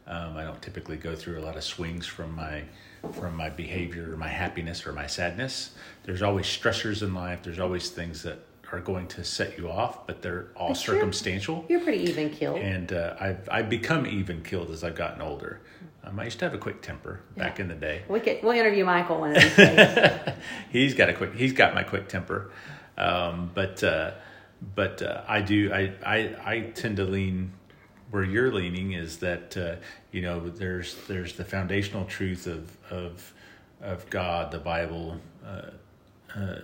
Um, 0.06 0.36
I 0.36 0.44
don't 0.44 0.60
typically 0.62 0.96
go 0.96 1.16
through 1.16 1.40
a 1.40 1.42
lot 1.42 1.56
of 1.56 1.64
swings 1.64 2.06
from 2.06 2.34
my 2.34 2.62
from 3.12 3.36
my 3.36 3.50
behavior 3.50 4.12
or 4.12 4.16
my 4.16 4.28
happiness 4.28 4.86
or 4.86 4.92
my 4.92 5.06
sadness. 5.06 5.72
There's 6.04 6.22
always 6.22 6.46
stressors 6.46 7.02
in 7.02 7.14
life. 7.14 7.42
There's 7.42 7.58
always 7.58 7.90
things 7.90 8.22
that 8.22 8.38
are 8.72 8.80
going 8.80 9.06
to 9.08 9.22
set 9.24 9.56
you 9.58 9.70
off, 9.70 10.06
but 10.06 10.22
they're 10.22 10.48
all 10.56 10.68
But 10.68 10.86
you're- 10.86 10.98
circumstantial. 10.98 11.64
You're 11.68 11.80
pretty 11.80 12.04
even 12.04 12.30
killed. 12.30 12.58
And 12.60 12.92
uh, 12.92 13.14
I've 13.20 13.48
I've 13.50 13.68
become 13.70 14.06
even 14.06 14.42
killed 14.42 14.70
as 14.70 14.82
I've 14.84 14.96
gotten 14.96 15.22
older. 15.22 15.60
Um, 16.04 16.18
I 16.20 16.24
used 16.24 16.38
to 16.40 16.44
have 16.44 16.54
a 16.54 16.58
quick 16.58 16.82
temper 16.82 17.20
back 17.36 17.58
in 17.58 17.68
the 17.68 17.74
day. 17.74 18.02
we 18.08 18.20
could 18.20 18.40
we'll 18.42 18.52
interview 18.52 18.84
Michael 18.84 19.20
one 19.20 19.36
of 19.36 19.42
these 19.42 19.56
days. 19.56 20.20
he's 20.70 20.94
got 20.94 21.08
a 21.08 21.14
quick 21.14 21.34
he's 21.34 21.52
got 21.52 21.74
my 21.74 21.82
quick 21.82 22.08
temper 22.08 22.50
um, 22.96 23.50
but 23.54 23.82
uh, 23.82 24.12
but 24.74 25.02
uh, 25.02 25.22
I 25.28 25.40
do 25.42 25.72
I, 25.72 25.92
I 26.04 26.36
I 26.44 26.60
tend 26.74 26.96
to 26.98 27.04
lean 27.04 27.52
where 28.10 28.22
you're 28.22 28.52
leaning 28.52 28.92
is 28.92 29.18
that 29.18 29.56
uh, 29.56 29.76
you 30.12 30.22
know 30.22 30.48
there's 30.48 30.94
there's 31.08 31.32
the 31.34 31.44
foundational 31.44 32.04
truth 32.04 32.46
of 32.46 32.76
of 32.90 33.32
of 33.80 34.08
God 34.10 34.50
the 34.52 34.58
Bible 34.60 35.20
uh, 35.44 35.70
uh, 36.36 36.60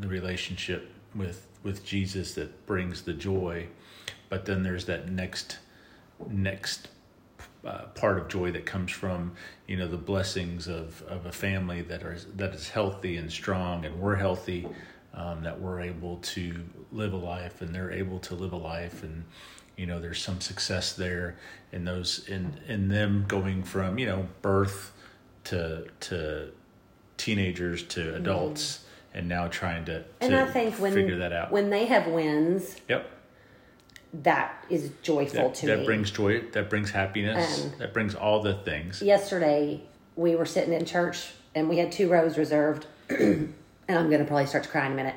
the 0.00 0.08
relationship 0.08 0.90
with 1.16 1.46
with 1.62 1.84
Jesus 1.84 2.34
that 2.34 2.66
brings 2.66 3.02
the 3.02 3.12
joy 3.12 3.68
but 4.28 4.44
then 4.44 4.62
there's 4.62 4.86
that 4.86 5.10
next 5.10 5.58
next 6.28 6.88
uh, 7.64 7.86
part 7.94 8.18
of 8.18 8.28
joy 8.28 8.50
that 8.52 8.64
comes 8.64 8.92
from 8.92 9.32
you 9.66 9.76
know 9.76 9.88
the 9.88 9.96
blessings 9.96 10.68
of, 10.68 11.02
of 11.08 11.26
a 11.26 11.32
family 11.32 11.82
that 11.82 12.02
are 12.02 12.16
that 12.36 12.54
is 12.54 12.68
healthy 12.68 13.16
and 13.16 13.30
strong 13.30 13.84
and 13.84 13.98
we're 13.98 14.16
healthy 14.16 14.66
um, 15.14 15.42
that 15.42 15.60
we're 15.60 15.80
able 15.80 16.18
to 16.18 16.64
live 16.92 17.12
a 17.12 17.16
life 17.16 17.62
and 17.62 17.74
they're 17.74 17.92
able 17.92 18.18
to 18.18 18.34
live 18.34 18.52
a 18.52 18.56
life 18.56 19.02
and 19.02 19.24
you 19.76 19.86
know 19.86 20.00
there's 20.00 20.22
some 20.22 20.40
success 20.40 20.92
there 20.92 21.36
in 21.72 21.84
those 21.84 22.26
in 22.28 22.58
in 22.68 22.88
them 22.88 23.24
going 23.26 23.62
from 23.62 23.98
you 23.98 24.06
know 24.06 24.26
birth 24.42 24.92
to 25.44 25.86
to 26.00 26.50
teenagers 27.16 27.82
to 27.82 28.14
adults 28.14 28.84
and 29.16 29.28
now 29.28 29.48
trying 29.48 29.84
to, 29.86 30.02
to 30.02 30.06
and 30.20 30.36
I 30.36 30.46
think 30.46 30.74
when 30.76 30.92
figure 30.92 31.18
that 31.18 31.32
out. 31.32 31.50
when 31.50 31.70
they 31.70 31.86
have 31.86 32.06
wins, 32.06 32.76
yep. 32.88 33.10
that 34.12 34.64
is 34.70 34.90
joyful 35.02 35.48
that, 35.48 35.54
to 35.56 35.66
that 35.66 35.72
me. 35.72 35.78
That 35.80 35.86
brings 35.86 36.10
joy 36.10 36.40
that 36.52 36.70
brings 36.70 36.90
happiness 36.90 37.64
Um, 37.64 37.72
that 37.78 37.92
brings 37.92 38.14
all 38.14 38.42
the 38.42 38.54
things. 38.54 39.02
yesterday 39.02 39.82
we 40.14 40.36
were 40.36 40.46
sitting 40.46 40.72
in 40.72 40.84
church 40.84 41.26
and 41.54 41.68
we 41.68 41.78
had 41.78 41.90
two 41.90 42.08
rows 42.08 42.38
reserved 42.38 42.86
and 43.08 43.54
i'm 43.88 44.08
going 44.08 44.20
to 44.20 44.24
probably 44.24 44.46
start 44.46 44.64
to 44.64 44.70
cry 44.70 44.86
in 44.86 44.92
a 44.92 44.94
minute 44.94 45.16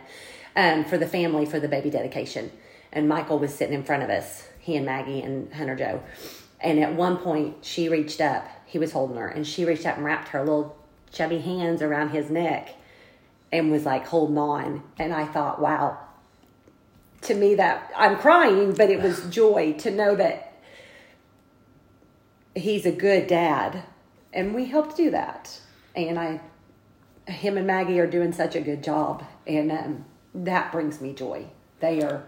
um, 0.56 0.84
for 0.86 0.98
the 0.98 1.08
family 1.08 1.46
for 1.46 1.60
the 1.60 1.68
baby 1.68 1.90
dedication. 1.90 2.52
And 2.92 3.08
michael 3.08 3.38
was 3.38 3.54
sitting 3.54 3.76
in 3.76 3.84
front 3.84 4.04
of 4.04 4.10
us 4.10 4.48
he 4.60 4.76
and 4.76 4.86
maggie 4.86 5.22
and 5.22 5.54
hunter 5.54 5.76
joe. 5.76 6.02
And 6.62 6.80
at 6.80 6.94
one 6.94 7.18
point 7.18 7.58
she 7.62 7.88
reached 7.88 8.20
up 8.20 8.48
he 8.70 8.78
was 8.78 8.92
holding 8.92 9.18
her, 9.18 9.28
and 9.28 9.48
she 9.48 9.66
reached 9.66 9.88
up 9.88 9.96
and 9.96 10.06
wrapped 10.06 10.28
her 10.28 10.42
little 10.42 10.78
chubby 11.12 11.40
hands 11.40 11.82
around 11.82 12.10
his 12.10 12.30
neck, 12.30 12.76
and 13.52 13.72
was 13.72 13.86
like 13.86 14.08
holding 14.08 14.38
on. 14.38 14.84
And 14.98 15.14
I 15.14 15.26
thought, 15.26 15.62
wow. 15.62 15.98
To 17.24 17.34
me, 17.36 17.56
that 17.56 17.92
I'm 17.98 18.18
crying, 18.18 18.74
but 18.74 18.90
it 18.90 19.02
was 19.02 19.30
joy 19.30 19.74
to 19.80 19.92
know 19.92 20.16
that 20.16 20.54
he's 22.56 22.86
a 22.86 22.92
good 22.92 23.28
dad, 23.28 23.84
and 24.34 24.54
we 24.54 24.66
helped 24.66 24.98
do 24.98 25.12
that. 25.12 25.60
And 25.96 26.20
I, 26.20 26.40
him 27.28 27.58
and 27.58 27.68
Maggie 27.68 28.00
are 28.00 28.08
doing 28.08 28.32
such 28.32 28.56
a 28.56 28.62
good 28.62 28.84
job, 28.84 29.24
and 29.46 29.72
um, 29.72 30.06
that 30.34 30.72
brings 30.72 31.02
me 31.02 31.14
joy. 31.14 31.46
They 31.80 32.02
are. 32.02 32.28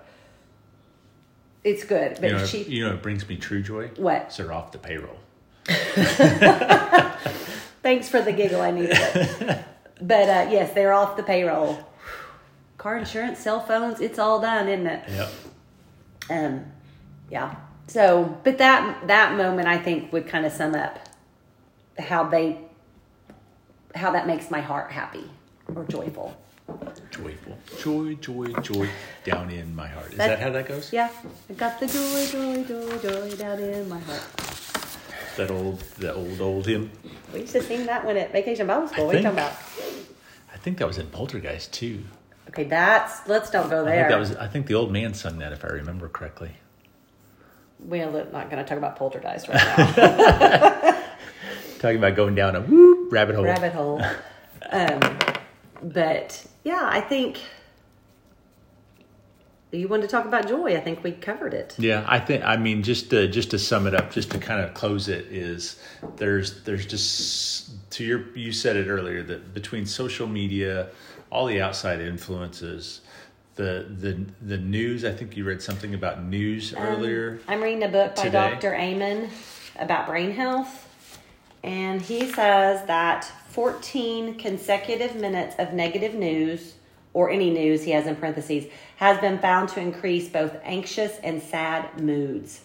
It's 1.63 1.83
good, 1.83 2.17
but 2.19 2.31
You 2.31 2.37
know, 2.37 2.45
she. 2.45 2.63
you 2.63 2.85
know, 2.85 2.93
it 2.93 3.03
brings 3.03 3.27
me 3.29 3.37
true 3.37 3.61
joy. 3.61 3.91
What? 3.97 4.33
So 4.33 4.43
they're 4.43 4.53
off 4.53 4.71
the 4.71 4.79
payroll. 4.79 5.17
Thanks 7.83 8.09
for 8.09 8.21
the 8.21 8.33
giggle. 8.33 8.61
I 8.61 8.71
needed 8.71 8.97
it. 8.97 9.65
but 10.01 10.29
uh, 10.29 10.47
yes, 10.51 10.73
they're 10.73 10.93
off 10.93 11.15
the 11.17 11.23
payroll. 11.23 11.77
Car 12.77 12.97
insurance, 12.97 13.39
cell 13.39 13.59
phones, 13.59 13.99
it's 14.01 14.17
all 14.17 14.39
done, 14.41 14.67
isn't 14.67 14.87
it? 14.87 15.03
Yep. 15.09 15.29
Um, 16.29 16.65
yeah. 17.29 17.55
So, 17.87 18.37
but 18.43 18.57
that 18.57 19.07
that 19.07 19.35
moment 19.37 19.67
I 19.67 19.77
think 19.77 20.11
would 20.13 20.27
kind 20.27 20.45
of 20.45 20.51
sum 20.51 20.75
up 20.75 20.97
how 21.99 22.23
they 22.23 22.57
how 23.93 24.11
that 24.11 24.25
makes 24.25 24.49
my 24.49 24.61
heart 24.61 24.91
happy 24.91 25.29
or 25.75 25.83
joyful. 25.85 26.35
Joyful. 27.11 27.57
Joy, 27.79 28.15
joy, 28.15 28.45
joy 28.61 28.89
down 29.25 29.49
in 29.49 29.75
my 29.75 29.87
heart. 29.87 30.11
Is 30.11 30.17
That- 30.17 30.27
that 30.29 30.39
how 30.39 30.49
that 30.51 30.65
goes? 30.67 30.93
Yeah, 30.93 31.09
I 31.49 31.53
got 31.53 31.79
the 31.79 31.87
joy, 31.87 32.25
joy, 32.27 32.63
joy, 32.63 32.97
joy 32.99 33.35
down 33.35 33.59
in 33.59 33.89
my 33.89 33.99
heart. 33.99 34.21
That 35.37 35.49
old, 35.49 35.79
that 35.99 36.13
old, 36.15 36.41
old 36.41 36.65
hymn. 36.67 36.91
We 37.33 37.41
used 37.41 37.53
to 37.53 37.63
sing 37.63 37.85
that 37.85 38.05
one 38.05 38.17
at 38.17 38.31
Vacation 38.31 38.67
Bible 38.67 38.87
School. 38.87 39.03
I 39.03 39.07
What 39.07 39.15
are 39.15 39.17
you 39.19 39.23
talking 39.23 39.39
about? 39.39 39.53
I 40.53 40.57
think 40.57 40.77
that 40.79 40.87
was 40.87 40.97
in 40.97 41.07
Poltergeist 41.07 41.71
too. 41.73 42.03
Okay, 42.49 42.65
that's 42.65 43.27
let's 43.27 43.49
don't 43.49 43.69
go 43.69 43.81
I 43.81 43.85
there. 43.85 43.95
think 43.95 44.09
that 44.09 44.19
was. 44.19 44.35
I 44.35 44.47
think 44.47 44.67
the 44.67 44.73
old 44.73 44.91
man 44.91 45.13
sung 45.13 45.37
that, 45.39 45.53
if 45.53 45.63
I 45.63 45.69
remember 45.69 46.09
correctly. 46.09 46.51
We're 47.79 48.11
not 48.11 48.49
going 48.51 48.57
to 48.57 48.63
talk 48.63 48.77
about 48.77 48.95
poltergeist 48.95 49.47
right 49.47 49.55
now. 49.97 51.03
Talking 51.79 51.97
about 51.97 52.15
going 52.15 52.35
down 52.35 52.55
a 52.55 52.61
whoop 52.61 53.11
rabbit 53.11 53.33
hole. 53.35 53.43
rabbit 53.45 53.73
hole. 53.73 53.99
Um, 54.69 54.99
but 55.81 56.45
yeah, 56.63 56.81
I 56.83 57.01
think 57.01 57.39
you 59.71 59.87
wanted 59.87 60.03
to 60.03 60.07
talk 60.09 60.25
about 60.25 60.47
joy. 60.47 60.75
I 60.75 60.81
think 60.81 61.03
we 61.03 61.13
covered 61.13 61.53
it. 61.53 61.75
Yeah, 61.77 62.05
I 62.07 62.19
think. 62.19 62.43
I 62.43 62.57
mean, 62.57 62.83
just 62.83 63.09
to, 63.11 63.27
just 63.27 63.51
to 63.51 63.59
sum 63.59 63.87
it 63.87 63.95
up, 63.95 64.11
just 64.11 64.31
to 64.31 64.39
kind 64.39 64.61
of 64.61 64.73
close 64.73 65.07
it, 65.07 65.25
is 65.27 65.81
there's 66.17 66.63
there's 66.63 66.85
just 66.85 67.91
to 67.91 68.03
your 68.03 68.37
you 68.37 68.51
said 68.51 68.75
it 68.75 68.87
earlier 68.87 69.23
that 69.23 69.53
between 69.53 69.85
social 69.85 70.27
media, 70.27 70.89
all 71.29 71.45
the 71.45 71.61
outside 71.61 72.01
influences, 72.01 73.01
the 73.55 73.87
the 73.89 74.25
the 74.41 74.57
news. 74.57 75.05
I 75.05 75.13
think 75.13 75.37
you 75.37 75.45
read 75.45 75.61
something 75.61 75.93
about 75.93 76.23
news 76.23 76.73
um, 76.73 76.83
earlier. 76.83 77.39
I'm 77.47 77.61
reading 77.61 77.83
a 77.83 77.89
book 77.89 78.15
by 78.15 78.23
Today. 78.23 78.49
Dr. 78.51 78.75
Amen 78.75 79.29
about 79.79 80.07
brain 80.07 80.31
health, 80.31 80.87
and 81.63 82.01
he 82.01 82.27
says 82.31 82.85
that 82.87 83.25
14 83.49 84.37
consecutive 84.37 85.15
minutes 85.15 85.55
of 85.59 85.73
negative 85.73 86.13
news, 86.13 86.75
or 87.13 87.29
any 87.29 87.49
news 87.49 87.83
he 87.83 87.91
has 87.91 88.07
in 88.07 88.15
parentheses, 88.15 88.67
has 88.97 89.19
been 89.19 89.39
found 89.39 89.69
to 89.69 89.79
increase 89.79 90.29
both 90.29 90.55
anxious 90.63 91.17
and 91.19 91.41
sad 91.41 92.01
moods. 92.01 92.61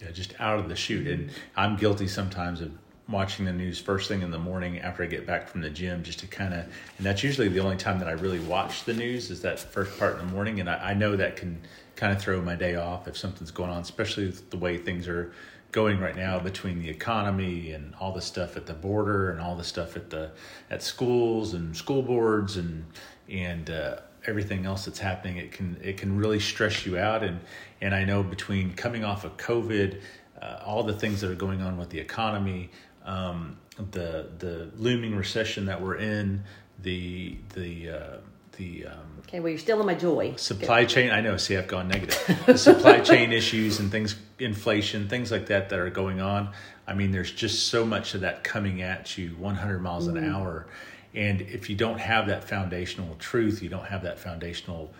Yeah, 0.00 0.10
just 0.10 0.34
out 0.38 0.58
of 0.58 0.68
the 0.68 0.76
chute. 0.76 1.06
And 1.06 1.30
I'm 1.56 1.76
guilty 1.76 2.08
sometimes 2.08 2.60
of 2.60 2.72
watching 3.08 3.44
the 3.44 3.52
news 3.52 3.78
first 3.78 4.08
thing 4.08 4.22
in 4.22 4.30
the 4.30 4.38
morning 4.38 4.78
after 4.78 5.02
I 5.02 5.06
get 5.06 5.26
back 5.26 5.48
from 5.48 5.60
the 5.60 5.70
gym, 5.70 6.02
just 6.02 6.20
to 6.20 6.26
kind 6.26 6.54
of, 6.54 6.60
and 6.98 7.06
that's 7.06 7.22
usually 7.22 7.48
the 7.48 7.60
only 7.60 7.76
time 7.76 7.98
that 7.98 8.08
I 8.08 8.12
really 8.12 8.40
watch 8.40 8.84
the 8.84 8.94
news 8.94 9.30
is 9.30 9.42
that 9.42 9.58
first 9.58 9.98
part 9.98 10.18
in 10.18 10.26
the 10.26 10.32
morning. 10.32 10.60
And 10.60 10.68
I, 10.70 10.90
I 10.90 10.94
know 10.94 11.16
that 11.16 11.36
can 11.36 11.60
kind 11.96 12.12
of 12.12 12.20
throw 12.20 12.40
my 12.40 12.54
day 12.54 12.76
off 12.76 13.06
if 13.06 13.16
something's 13.16 13.50
going 13.50 13.70
on, 13.70 13.82
especially 13.82 14.28
the 14.28 14.56
way 14.56 14.78
things 14.78 15.08
are 15.08 15.32
going 15.72 15.98
right 15.98 16.16
now 16.16 16.38
between 16.38 16.80
the 16.80 16.88
economy 16.88 17.72
and 17.72 17.94
all 17.98 18.12
the 18.12 18.20
stuff 18.20 18.56
at 18.56 18.66
the 18.66 18.74
border 18.74 19.30
and 19.30 19.40
all 19.40 19.56
the 19.56 19.64
stuff 19.64 19.96
at 19.96 20.10
the 20.10 20.30
at 20.70 20.82
schools 20.82 21.54
and 21.54 21.76
school 21.76 22.02
boards 22.02 22.56
and 22.56 22.84
and 23.28 23.70
uh, 23.70 23.96
everything 24.26 24.66
else 24.66 24.84
that's 24.84 24.98
happening 24.98 25.38
it 25.38 25.50
can 25.50 25.76
it 25.82 25.96
can 25.96 26.16
really 26.16 26.38
stress 26.38 26.86
you 26.86 26.98
out. 26.98 27.24
And 27.24 27.40
and 27.80 27.94
I 27.94 28.04
know 28.04 28.22
between 28.22 28.74
coming 28.74 29.02
off 29.02 29.24
of 29.24 29.36
COVID 29.38 30.00
uh, 30.40 30.60
all 30.64 30.82
the 30.82 30.94
things 30.94 31.20
that 31.22 31.30
are 31.30 31.34
going 31.34 31.62
on 31.62 31.78
with 31.78 31.88
the 31.90 31.98
economy 31.98 32.70
um, 33.04 33.56
the 33.90 34.28
the 34.38 34.70
looming 34.76 35.16
recession 35.16 35.64
that 35.66 35.80
we're 35.80 35.96
in 35.96 36.44
the 36.82 37.38
the 37.54 37.90
uh, 37.90 38.16
the 38.52 38.86
um, 38.86 38.98
Okay, 39.28 39.40
well, 39.40 39.48
you're 39.48 39.58
still 39.58 39.80
in 39.80 39.86
my 39.86 39.94
joy. 39.94 40.34
supply 40.36 40.84
chain 40.84 41.10
i 41.10 41.20
know 41.20 41.36
see 41.38 41.56
i've 41.56 41.66
gone 41.68 41.88
negative. 41.88 42.42
The 42.46 42.58
supply 42.58 43.00
chain 43.10 43.32
issues 43.32 43.80
and 43.80 43.90
things 43.90 44.14
inflation 44.38 45.08
things 45.08 45.30
like 45.30 45.46
that 45.46 45.70
that 45.70 45.78
are 45.78 45.88
going 45.90 46.20
on 46.20 46.50
i 46.86 46.92
mean 46.92 47.12
there's 47.12 47.30
just 47.30 47.68
so 47.68 47.84
much 47.86 48.14
of 48.14 48.20
that 48.22 48.44
coming 48.44 48.82
at 48.82 49.16
you 49.16 49.30
100 49.38 49.78
miles 49.80 50.06
an 50.06 50.22
hour. 50.22 50.66
And 51.14 51.42
if 51.42 51.68
you 51.68 51.76
don't 51.76 52.00
have 52.00 52.26
that 52.28 52.44
foundational 52.44 53.14
truth 53.16 53.62
you 53.62 53.68
don't 53.70 53.86
have 53.86 54.02
that 54.02 54.18
foundational 54.18 54.92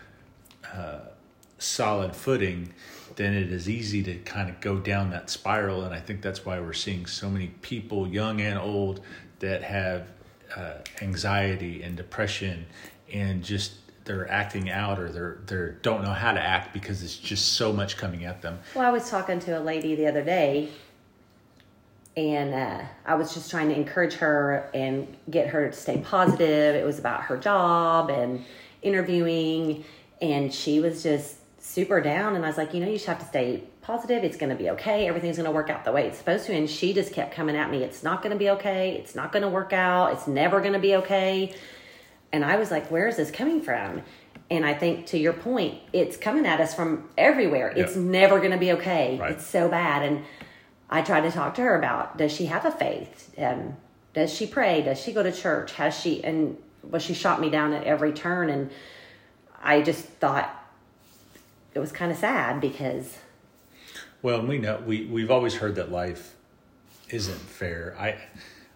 uh, 0.73 0.99
solid 1.59 2.15
footing 2.15 2.73
then 3.15 3.33
it 3.35 3.51
is 3.51 3.69
easy 3.69 4.01
to 4.01 4.15
kind 4.19 4.49
of 4.49 4.59
go 4.59 4.77
down 4.79 5.11
that 5.11 5.29
spiral. 5.29 5.83
And 5.83 5.93
i 5.93 5.99
think 5.99 6.21
that's 6.23 6.43
why 6.45 6.59
we're 6.59 6.73
seeing 6.73 7.05
so 7.05 7.29
many 7.29 7.47
people 7.61 8.07
young 8.07 8.41
and 8.41 8.57
old 8.57 9.01
that 9.39 9.61
have 9.63 10.07
uh, 10.55 10.73
anxiety 11.01 11.83
and 11.83 11.95
depression 11.97 12.65
and 13.13 13.43
just 13.43 13.73
they're 14.05 14.29
acting 14.29 14.69
out 14.69 14.99
or 14.99 15.09
they're 15.09 15.37
they 15.45 15.73
don't 15.81 16.03
know 16.03 16.11
how 16.11 16.33
to 16.33 16.41
act 16.41 16.73
because 16.73 17.03
it's 17.03 17.15
just 17.15 17.53
so 17.53 17.71
much 17.71 17.95
coming 17.95 18.25
at 18.25 18.41
them 18.41 18.59
Well, 18.75 18.85
I 18.85 18.89
was 18.91 19.09
talking 19.09 19.39
to 19.41 19.57
a 19.57 19.61
lady 19.61 19.95
the 19.95 20.07
other 20.07 20.23
day, 20.23 20.69
and 22.17 22.53
uh, 22.53 22.81
I 23.05 23.15
was 23.15 23.33
just 23.33 23.49
trying 23.49 23.69
to 23.69 23.75
encourage 23.75 24.15
her 24.15 24.69
and 24.73 25.07
get 25.29 25.47
her 25.47 25.69
to 25.69 25.75
stay 25.75 25.97
positive. 25.99 26.75
It 26.75 26.85
was 26.85 26.99
about 26.99 27.21
her 27.23 27.37
job 27.37 28.09
and 28.09 28.43
interviewing, 28.81 29.85
and 30.21 30.53
she 30.53 30.79
was 30.79 31.01
just 31.01 31.37
super 31.63 32.01
down. 32.01 32.35
And 32.35 32.43
I 32.43 32.49
was 32.49 32.57
like, 32.57 32.73
you 32.73 32.81
know, 32.81 32.87
you 32.87 32.93
just 32.93 33.05
have 33.05 33.19
to 33.19 33.25
stay 33.25 33.63
positive. 33.81 34.23
It's 34.23 34.37
going 34.37 34.49
to 34.49 34.55
be 34.55 34.69
okay. 34.71 35.07
Everything's 35.07 35.37
going 35.37 35.45
to 35.45 35.51
work 35.51 35.69
out 35.69 35.85
the 35.85 35.91
way 35.91 36.07
it's 36.07 36.17
supposed 36.17 36.45
to. 36.47 36.53
And 36.53 36.69
she 36.69 36.93
just 36.93 37.13
kept 37.13 37.33
coming 37.33 37.55
at 37.55 37.71
me. 37.71 37.83
It's 37.83 38.03
not 38.03 38.21
going 38.21 38.31
to 38.31 38.37
be 38.37 38.49
okay. 38.51 38.95
It's 38.95 39.15
not 39.15 39.31
going 39.31 39.43
to 39.43 39.49
work 39.49 39.73
out. 39.73 40.13
It's 40.13 40.27
never 40.27 40.59
going 40.59 40.73
to 40.73 40.79
be 40.79 40.95
okay. 40.97 41.55
And 42.33 42.43
I 42.43 42.57
was 42.57 42.71
like, 42.71 42.89
where 42.89 43.07
is 43.07 43.15
this 43.15 43.29
coming 43.31 43.61
from? 43.61 44.01
And 44.49 44.65
I 44.65 44.73
think 44.73 45.05
to 45.07 45.17
your 45.17 45.33
point, 45.33 45.79
it's 45.93 46.17
coming 46.17 46.45
at 46.45 46.59
us 46.59 46.73
from 46.73 47.09
everywhere. 47.17 47.71
It's 47.75 47.95
never 47.95 48.39
going 48.39 48.51
to 48.51 48.57
be 48.57 48.73
okay. 48.73 49.17
Right. 49.19 49.31
It's 49.31 49.45
so 49.45 49.69
bad. 49.69 50.03
And 50.03 50.25
I 50.89 51.03
tried 51.03 51.21
to 51.21 51.31
talk 51.31 51.55
to 51.55 51.61
her 51.61 51.77
about 51.77 52.17
does 52.17 52.31
she 52.31 52.47
have 52.47 52.65
a 52.65 52.71
faith? 52.71 53.33
Um, 53.37 53.77
does 54.13 54.33
she 54.33 54.47
pray? 54.47 54.81
Does 54.81 54.99
she 54.99 55.13
go 55.13 55.23
to 55.23 55.31
church? 55.31 55.73
Has 55.73 55.97
she? 55.97 56.23
And 56.23 56.57
well, 56.83 56.99
she 56.99 57.13
shot 57.13 57.39
me 57.39 57.49
down 57.49 57.71
at 57.71 57.83
every 57.83 58.11
turn. 58.11 58.49
And 58.49 58.71
I 59.63 59.81
just 59.81 60.03
thought 60.03 60.49
it 61.73 61.79
was 61.79 61.91
kind 61.91 62.11
of 62.11 62.17
sad 62.17 62.59
because 62.59 63.17
Well, 64.21 64.45
we 64.45 64.57
know 64.57 64.81
we 64.85 65.05
we've 65.05 65.31
always 65.31 65.55
heard 65.55 65.75
that 65.75 65.91
life 65.91 66.35
isn't 67.09 67.39
fair. 67.39 67.95
I 67.99 68.17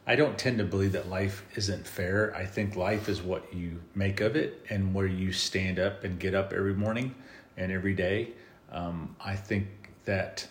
I 0.09 0.15
don't 0.15 0.37
tend 0.37 0.59
to 0.59 0.63
believe 0.63 0.93
that 0.93 1.09
life 1.09 1.43
isn't 1.55 1.85
fair. 1.85 2.33
I 2.33 2.45
think 2.45 2.77
life 2.77 3.09
is 3.09 3.21
what 3.21 3.53
you 3.53 3.81
make 3.93 4.21
of 4.21 4.37
it 4.37 4.65
and 4.69 4.93
where 4.93 5.05
you 5.05 5.33
stand 5.33 5.79
up 5.79 6.05
and 6.05 6.17
get 6.17 6.33
up 6.33 6.53
every 6.53 6.73
morning 6.73 7.13
and 7.57 7.73
every 7.73 7.93
day. 7.93 8.29
Um, 8.71 9.17
I 9.19 9.35
think 9.35 9.67
that 10.05 10.47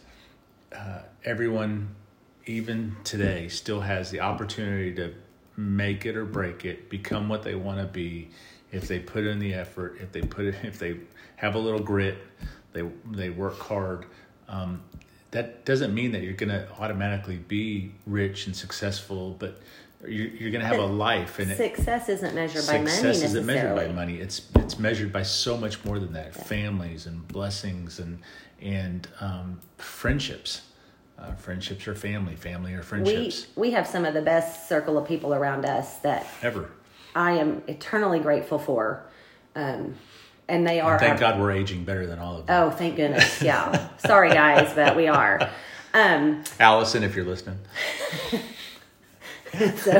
uh, 0.76 1.00
everyone, 1.24 1.88
even 2.44 2.96
today, 3.02 3.48
still 3.48 3.80
has 3.80 4.10
the 4.10 4.20
opportunity 4.20 4.94
to 4.96 5.14
make 5.56 6.04
it 6.04 6.16
or 6.16 6.26
break 6.26 6.66
it, 6.66 6.90
become 6.90 7.30
what 7.30 7.42
they 7.42 7.54
want 7.54 7.78
to 7.78 7.86
be, 7.86 8.28
if 8.72 8.86
they 8.88 8.98
put 8.98 9.24
in 9.24 9.38
the 9.38 9.54
effort, 9.54 9.96
if 10.02 10.12
they 10.12 10.20
put 10.20 10.44
it, 10.44 10.54
if 10.64 10.78
they 10.78 10.98
have 11.36 11.54
a 11.54 11.58
little 11.58 11.80
grit, 11.80 12.18
they 12.74 12.86
they 13.10 13.30
work 13.30 13.58
hard. 13.58 14.04
Um, 14.48 14.82
that 15.36 15.66
doesn't 15.66 15.92
mean 15.92 16.12
that 16.12 16.22
you're 16.22 16.32
going 16.32 16.48
to 16.48 16.66
automatically 16.80 17.36
be 17.36 17.92
rich 18.06 18.46
and 18.46 18.56
successful, 18.56 19.36
but 19.38 19.60
you're, 20.02 20.28
you're 20.28 20.50
going 20.50 20.62
to 20.62 20.66
have 20.66 20.78
a 20.78 20.86
life 20.86 21.38
and 21.38 21.54
success 21.54 22.08
isn't 22.08 22.34
measured 22.34 22.66
by 22.66 22.78
money 22.78 22.90
success 22.90 23.22
isn't 23.22 23.44
measured 23.44 23.76
by 23.76 23.88
money. 23.88 24.16
It's 24.16 24.48
it's 24.54 24.78
measured 24.78 25.12
by 25.12 25.22
so 25.22 25.58
much 25.58 25.84
more 25.84 25.98
than 25.98 26.14
that. 26.14 26.34
Families 26.34 27.04
and 27.04 27.28
blessings 27.28 27.98
and 27.98 28.18
and 28.62 29.06
um, 29.20 29.60
friendships. 29.76 30.62
Uh, 31.18 31.34
friendships 31.34 31.86
or 31.88 31.94
family. 31.94 32.36
Family 32.36 32.72
are 32.72 32.78
We 32.78 32.82
friendships. 32.82 33.46
we 33.56 33.70
have 33.72 33.86
some 33.86 34.04
of 34.06 34.14
the 34.14 34.22
best 34.22 34.68
circle 34.68 34.96
of 34.98 35.06
people 35.06 35.34
around 35.34 35.66
us 35.66 35.98
that 35.98 36.26
Ever. 36.42 36.70
I 37.14 37.32
am 37.32 37.62
eternally 37.66 38.20
grateful 38.20 38.58
for. 38.58 39.02
Um, 39.54 39.96
and 40.48 40.66
they 40.66 40.80
are 40.80 40.92
And 40.92 41.00
thank 41.00 41.12
our- 41.14 41.18
God 41.32 41.40
we're 41.40 41.52
aging 41.52 41.84
better 41.84 42.06
than 42.06 42.18
all 42.18 42.38
of 42.38 42.46
them. 42.46 42.62
Oh, 42.62 42.70
thank 42.70 42.96
goodness. 42.96 43.42
Yeah. 43.42 43.88
Sorry, 43.98 44.30
guys, 44.30 44.72
but 44.74 44.96
we 44.96 45.08
are. 45.08 45.50
Um, 45.94 46.44
Allison, 46.60 47.02
if 47.02 47.16
you're 47.16 47.24
listening, 47.24 47.58
so, 49.76 49.92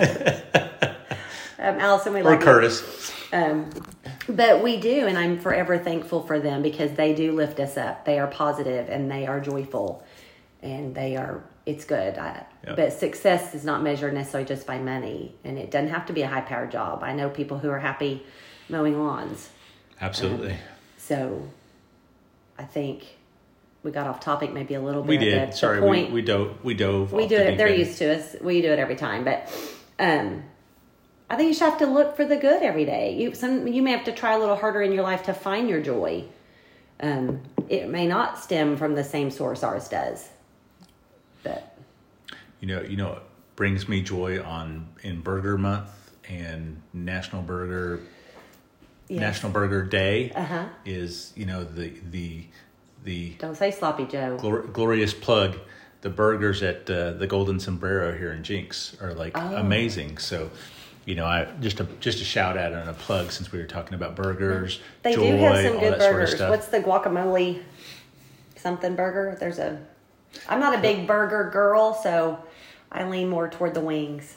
um, 1.59 1.79
Allison, 1.81 2.13
we 2.13 2.21
or 2.21 2.25
love 2.25 2.41
you. 2.41 2.45
Curtis. 2.45 3.13
Um, 3.33 3.71
but 4.29 4.63
we 4.63 4.77
do, 4.79 5.07
and 5.07 5.17
I'm 5.19 5.39
forever 5.39 5.79
thankful 5.79 6.23
for 6.23 6.39
them 6.39 6.63
because 6.63 6.93
they 6.93 7.15
do 7.15 7.33
lift 7.33 7.59
us 7.61 7.77
up. 7.77 8.05
They 8.05 8.19
are 8.19 8.27
positive 8.27 8.89
and 8.89 9.11
they 9.11 9.27
are 9.27 9.41
joyful, 9.41 10.05
and 10.63 10.95
they 10.95 11.17
are. 11.17 11.43
It's 11.65 11.85
good. 11.85 12.17
I, 12.19 12.45
Yep. 12.67 12.77
But 12.77 12.93
success 12.93 13.55
is 13.55 13.65
not 13.65 13.83
measured 13.85 14.13
necessarily 14.13 14.47
just 14.49 14.67
by 14.67 14.79
money, 14.79 15.37
and 15.45 15.57
it 15.57 15.71
doesn't 15.71 15.91
have 15.91 16.05
to 16.07 16.13
be 16.13 16.23
a 16.23 16.27
high 16.27 16.41
powered 16.41 16.73
job. 16.73 17.05
I 17.05 17.13
know 17.13 17.29
people 17.31 17.59
who 17.59 17.71
are 17.71 17.79
happy 17.79 18.25
mowing 18.69 18.99
lawns. 19.01 19.51
Absolutely. 20.01 20.57
So, 20.99 21.49
I 22.59 22.65
think 22.65 23.05
we 23.83 23.91
got 23.91 24.07
off 24.07 24.21
topic 24.21 24.53
maybe 24.53 24.75
a 24.75 24.81
little 24.81 25.03
bit. 25.03 25.09
we 25.09 25.17
did. 25.19 25.53
the 25.53 25.57
Sorry, 25.57 25.81
we, 25.81 25.87
point- 25.87 26.13
we 26.13 26.23
dove. 26.23 26.63
We 26.65 26.75
dove. 26.75 27.13
we 27.13 27.27
do 27.29 27.37
the 27.37 27.53
it. 27.53 27.57
They're 27.57 27.69
end. 27.69 27.79
used 27.79 27.99
to 27.99 28.17
us. 28.17 28.37
We 28.41 28.61
do 28.63 28.73
it 28.73 28.79
every 28.79 28.97
time, 28.97 29.25
but 29.25 29.49
um, 29.99 30.43
I 31.31 31.37
think 31.37 31.49
you 31.49 31.55
should 31.55 31.69
have 31.71 31.79
to 31.79 31.87
look 31.87 32.17
for 32.17 32.25
the 32.25 32.37
good 32.37 32.63
every 32.63 32.85
day. 32.85 33.17
You 33.17 33.35
some 33.35 33.67
you 33.69 33.83
may 33.83 33.93
have 33.93 34.05
to 34.05 34.13
try 34.13 34.35
a 34.35 34.39
little 34.39 34.57
harder 34.57 34.83
in 34.83 34.93
your 34.93 35.03
life 35.03 35.25
to 35.25 35.35
find 35.35 35.69
your 35.69 35.81
joy. 35.81 36.25
Um, 37.01 37.41
it 37.69 37.89
may 37.89 38.07
not 38.07 38.39
stem 38.39 38.77
from 38.77 38.95
the 38.95 39.05
same 39.05 39.31
source 39.31 39.63
ours 39.63 39.89
does, 39.89 40.29
but 41.43 41.77
You 42.61 42.69
know, 42.69 42.81
you 42.83 42.97
know, 42.97 43.13
it 43.13 43.23
brings 43.55 43.89
me 43.89 44.01
joy 44.03 44.43
on 44.43 44.89
in 45.03 45.21
Burger 45.21 45.59
Month 45.59 45.91
and 46.29 46.81
National 46.93 47.43
Burger 47.43 48.01
yes. 49.09 49.21
National 49.21 49.53
Burger 49.53 49.83
Day 49.85 50.31
Uh-huh. 50.35 50.67
is 50.85 51.33
you 51.37 51.47
know 51.47 51.65
the 51.65 51.93
the 52.11 52.45
the 53.05 53.31
don't 53.39 53.57
say 53.57 53.71
sloppy 53.71 54.05
Joe. 54.05 54.39
glor- 54.41 54.73
glorious 54.73 55.15
plug. 55.15 55.57
The 56.03 56.11
burgers 56.11 56.63
at 56.63 56.89
uh, 56.89 57.13
the 57.13 57.27
Golden 57.27 57.59
Sombrero 57.59 58.17
here 58.17 58.31
in 58.33 58.45
Jenks 58.45 58.97
are 59.01 59.13
like 59.15 59.33
Oh. 59.37 59.57
amazing. 59.57 60.19
So, 60.19 60.51
you 61.05 61.15
know, 61.17 61.25
I 61.27 61.47
just 61.61 61.81
a 61.81 61.85
just 62.01 62.21
a 62.21 62.25
shout 62.25 62.57
out 62.57 62.73
and 62.73 62.89
a 62.89 62.93
plug 62.93 63.33
since 63.33 63.51
we 63.51 63.59
were 63.59 63.67
talking 63.67 63.95
about 63.95 64.15
burgers. 64.15 64.79
They 65.03 65.15
joy, 65.15 65.33
do 65.33 65.37
have 65.39 65.65
some 65.65 65.81
good 65.81 65.93
that 65.95 66.01
sort 66.03 66.23
of 66.23 66.31
burgers. 66.31 66.41
What's 66.51 66.69
the 66.69 66.81
guacamole 66.81 67.63
something 68.57 68.95
burger? 68.95 69.37
There's 69.41 69.59
a. 69.59 69.81
I'm 70.49 70.61
not 70.61 70.75
a 70.75 70.79
big 70.79 71.07
burger 71.07 71.51
girl, 71.53 71.95
so 71.95 72.39
I 72.93 73.05
lean 73.09 73.29
more 73.29 73.49
toward 73.49 73.75
the 73.75 73.81
wings. 73.81 74.37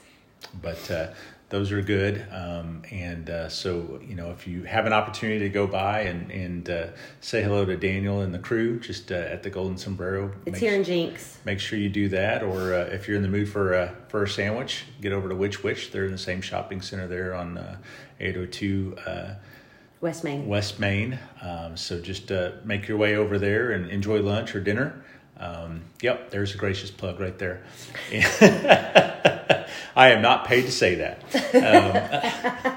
but 0.62 0.89
uh, 0.89 1.08
those 1.49 1.71
are 1.71 1.81
good. 1.81 2.25
Um, 2.31 2.83
and 2.91 3.29
uh, 3.29 3.49
so, 3.49 3.99
you 4.07 4.15
know, 4.15 4.29
if 4.31 4.47
you 4.47 4.63
have 4.63 4.85
an 4.85 4.93
opportunity 4.93 5.39
to 5.39 5.49
go 5.49 5.65
by 5.65 6.01
and, 6.01 6.31
and 6.31 6.69
uh, 6.69 6.88
say 7.21 7.41
hello 7.41 7.65
to 7.65 7.75
Daniel 7.75 8.21
and 8.21 8.33
the 8.33 8.39
crew 8.39 8.79
just 8.79 9.12
uh, 9.12 9.15
at 9.15 9.41
the 9.41 9.49
Golden 9.49 9.77
Sombrero, 9.77 10.31
It's 10.45 10.59
here 10.59 10.75
in 10.75 10.83
Jenks. 10.83 11.39
make 11.45 11.59
sure 11.59 11.79
you 11.79 11.89
do 11.89 12.07
that. 12.09 12.43
Or 12.43 12.73
uh, 12.75 12.83
if 12.91 13.07
you're 13.07 13.17
in 13.17 13.23
the 13.23 13.29
mood 13.29 13.49
for, 13.49 13.73
uh, 13.73 13.91
for 14.09 14.23
a 14.23 14.29
sandwich, 14.29 14.85
get 15.01 15.12
over 15.12 15.27
to 15.27 15.35
Which 15.35 15.63
Wich. 15.63 15.91
They're 15.91 16.05
in 16.05 16.12
the 16.12 16.17
same 16.19 16.41
shopping 16.41 16.81
center 16.81 17.07
there 17.07 17.33
on 17.33 17.57
uh, 17.57 17.77
802 18.19 18.97
uh, 19.05 19.33
West 20.01 20.23
Main. 20.23 20.47
West 20.47 20.79
Main. 20.79 21.17
Um, 21.41 21.75
so 21.75 21.99
just 21.99 22.31
uh, 22.31 22.51
make 22.63 22.88
your 22.88 22.97
way 22.97 23.15
over 23.15 23.39
there 23.39 23.71
and 23.71 23.89
enjoy 23.89 24.21
lunch 24.21 24.55
or 24.55 24.59
dinner. 24.62 25.03
Um, 25.38 25.81
yep, 26.01 26.29
there's 26.29 26.53
a 26.53 26.57
gracious 26.57 26.91
plug 26.91 27.19
right 27.19 27.38
there. 27.39 27.63
I 29.95 30.10
am 30.10 30.21
not 30.21 30.45
paid 30.45 30.63
to 30.63 30.71
say 30.71 30.95
that. 30.95 31.23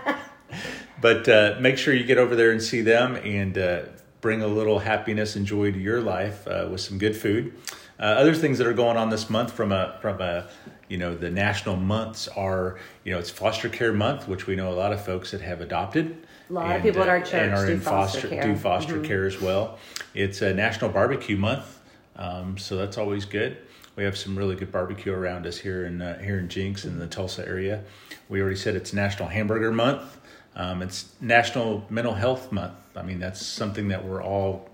Um, 0.07 0.17
but 1.01 1.29
uh, 1.29 1.57
make 1.61 1.79
sure 1.79 1.95
you 1.95 2.05
get 2.05 2.19
over 2.19 2.37
there 2.37 2.51
and 2.51 2.63
see 2.63 2.81
them 2.81 3.17
and 3.17 3.59
uh, 3.59 3.83
bring 4.21 4.43
a 4.43 4.47
little 4.47 4.79
happiness 4.79 5.37
and 5.37 5.45
joy 5.45 5.73
to 5.73 5.79
your 5.79 6.01
life 6.01 6.47
uh, 6.47 6.69
with 6.71 6.81
some 6.81 6.99
good 6.99 7.17
food. 7.17 7.55
Uh, 7.99 8.05
other 8.05 8.35
things 8.35 8.59
that 8.59 8.67
are 8.67 8.73
going 8.73 8.97
on 8.97 9.11
this 9.11 9.31
month 9.31 9.53
from 9.53 9.71
a 9.71 9.97
from 10.01 10.21
a 10.21 10.49
you 10.89 10.99
know 10.99 11.15
the 11.15 11.31
national 11.31 11.77
months 11.77 12.27
are 12.29 12.79
you 13.05 13.13
know 13.13 13.19
it's 13.19 13.31
foster 13.31 13.69
care 13.69 13.93
month, 13.93 14.27
which 14.27 14.47
we 14.47 14.57
know 14.57 14.73
a 14.73 14.75
lot 14.75 14.93
of 14.93 15.05
folks 15.05 15.31
that 15.31 15.41
have 15.41 15.61
adopted. 15.61 16.27
A 16.51 16.53
lot 16.53 16.77
of 16.77 16.83
people 16.83 17.03
at 17.03 17.09
our 17.09 17.21
church 17.21 17.35
and 17.35 17.55
are 17.55 17.67
do 17.67 17.73
in 17.73 17.81
foster 17.81 18.21
foster 18.21 18.29
care. 18.29 18.43
Mm-hmm. 18.43 18.53
do 18.55 18.59
foster 18.59 19.01
care 19.01 19.27
as 19.27 19.41
well. 19.41 19.79
It's 20.15 20.43
a 20.43 20.53
National 20.53 20.91
Barbecue 20.91 21.37
Month, 21.37 21.79
um, 22.17 22.59
so 22.59 22.77
that's 22.77 22.99
always 22.99 23.25
good. 23.25 23.57
We 23.95 24.05
have 24.05 24.17
some 24.17 24.37
really 24.37 24.57
good 24.57 24.73
barbecue 24.73 25.13
around 25.13 25.47
us 25.47 25.59
here 25.59 25.85
in 25.85 26.01
uh, 26.01 26.19
here 26.19 26.39
in 26.39 26.49
Jenks 26.49 26.85
in 26.85 26.99
the 26.99 27.07
Tulsa 27.07 27.47
area. 27.47 27.85
We 28.29 28.41
already 28.41 28.57
said 28.57 28.75
it's 28.75 28.93
National 28.93 29.29
Hamburger 29.29 29.71
Month. 29.71 30.19
Um, 30.57 30.83
it's 30.83 31.13
National 31.21 31.85
Mental 31.91 32.15
Health 32.15 32.53
Month. 32.53 32.75
I 32.97 33.03
mean, 33.03 33.19
that's 33.19 33.45
something 33.45 33.89
that 33.89 34.05
we're 34.05 34.23
all 34.23 34.71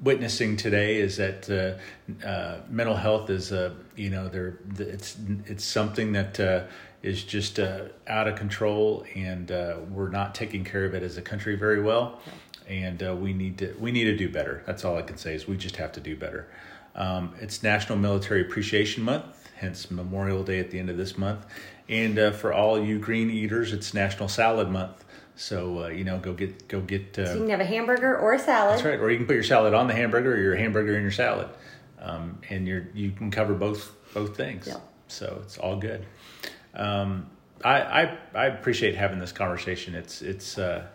witnessing 0.00 0.56
today. 0.56 0.96
Is 1.00 1.16
that 1.16 1.50
uh, 1.50 2.26
uh, 2.26 2.60
mental 2.68 2.96
health 2.96 3.30
is 3.30 3.52
uh, 3.52 3.74
you 3.96 4.10
know 4.10 4.28
there 4.28 4.58
it's 4.78 5.16
it's 5.46 5.64
something 5.64 6.12
that 6.12 6.38
uh, 6.38 6.64
is 7.02 7.24
just 7.24 7.58
uh, 7.58 7.86
out 8.06 8.28
of 8.28 8.36
control, 8.36 9.04
and 9.14 9.50
uh, 9.50 9.76
we're 9.90 10.10
not 10.10 10.34
taking 10.34 10.64
care 10.64 10.84
of 10.84 10.94
it 10.94 11.02
as 11.02 11.16
a 11.16 11.22
country 11.22 11.56
very 11.56 11.82
well. 11.82 12.20
And 12.68 13.20
we 13.20 13.32
need 13.32 13.58
to 13.58 13.74
we 13.78 13.90
need 13.90 14.04
to 14.04 14.16
do 14.16 14.28
better. 14.28 14.62
That's 14.66 14.84
all 14.84 14.96
I 14.96 15.02
can 15.02 15.16
say 15.16 15.34
is 15.34 15.48
we 15.48 15.56
just 15.56 15.76
have 15.76 15.92
to 15.92 16.00
do 16.00 16.16
better. 16.16 16.48
Um, 16.94 17.34
it's 17.40 17.62
National 17.62 17.98
Military 17.98 18.42
Appreciation 18.42 19.02
Month, 19.02 19.50
hence 19.56 19.90
Memorial 19.90 20.42
Day 20.42 20.60
at 20.60 20.70
the 20.70 20.78
end 20.78 20.90
of 20.90 20.96
this 20.96 21.16
month. 21.16 21.46
And 21.88 22.18
uh, 22.18 22.30
for 22.32 22.52
all 22.52 22.82
you 22.82 22.98
green 22.98 23.30
eaters, 23.30 23.72
it's 23.72 23.92
National 23.94 24.28
Salad 24.28 24.68
Month. 24.68 25.04
So 25.34 25.84
uh, 25.84 25.88
you 25.88 26.04
know, 26.04 26.18
go 26.18 26.32
get 26.34 26.68
go 26.68 26.80
get. 26.80 27.18
Uh, 27.18 27.22
You 27.22 27.38
can 27.40 27.50
have 27.50 27.60
a 27.60 27.64
hamburger 27.64 28.16
or 28.18 28.34
a 28.34 28.38
salad. 28.38 28.74
that's 28.74 28.84
right, 28.84 29.00
or 29.00 29.10
you 29.10 29.16
can 29.16 29.26
put 29.26 29.34
your 29.34 29.42
salad 29.42 29.72
on 29.74 29.86
the 29.88 29.94
hamburger, 29.94 30.34
or 30.34 30.38
your 30.38 30.54
hamburger 30.56 30.94
in 30.94 31.02
your 31.02 31.10
salad, 31.10 31.48
um, 32.00 32.38
and 32.50 32.66
you're 32.68 32.86
you 32.94 33.10
can 33.12 33.30
cover 33.30 33.54
both 33.54 33.92
both 34.12 34.36
things. 34.36 34.68
So 35.08 35.40
it's 35.42 35.56
all 35.58 35.76
good. 35.76 36.04
Um, 36.74 37.28
I, 37.64 37.80
I 38.02 38.18
I 38.34 38.46
appreciate 38.46 38.94
having 38.94 39.18
this 39.20 39.32
conversation. 39.32 39.94
It's 39.94 40.20
it's 40.20 40.58
uh, 40.58 40.86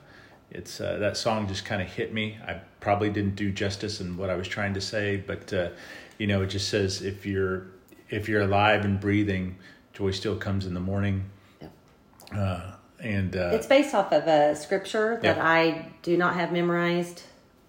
it's 0.52 0.80
uh, 0.82 0.98
that 0.98 1.18
song 1.18 1.48
just 1.48 1.66
kind 1.66 1.82
of 1.82 1.88
hit 1.88 2.14
me. 2.14 2.38
I 2.48 2.56
probably 2.80 3.10
didn't 3.10 3.36
do 3.36 3.52
justice 3.52 4.00
in 4.02 4.18
what 4.18 4.30
I 4.30 4.36
was 4.36 4.48
trying 4.48 4.74
to 4.76 4.82
say, 4.82 5.18
but 5.18 5.52
uh, 5.54 5.70
you 6.18 6.28
know, 6.28 6.42
it 6.42 6.48
just 6.48 6.70
says 6.70 7.02
if 7.02 7.26
you're 7.26 7.68
if 8.10 8.30
you're 8.30 8.42
alive 8.42 8.86
and 8.86 9.00
breathing, 9.00 9.58
joy 9.94 10.12
still 10.12 10.38
comes 10.38 10.66
in 10.66 10.74
the 10.74 10.80
morning. 10.80 11.30
Yep. 11.62 11.72
Uh, 12.36 12.72
and 13.00 13.36
uh, 13.36 13.52
It's 13.54 13.68
based 13.68 13.94
off 13.94 14.12
of 14.12 14.26
a 14.28 14.56
scripture 14.56 15.20
that 15.22 15.38
Yeah. 15.38 15.46
I 15.48 15.92
do 16.02 16.18
not 16.18 16.34
have 16.36 16.52
memorized, 16.52 17.24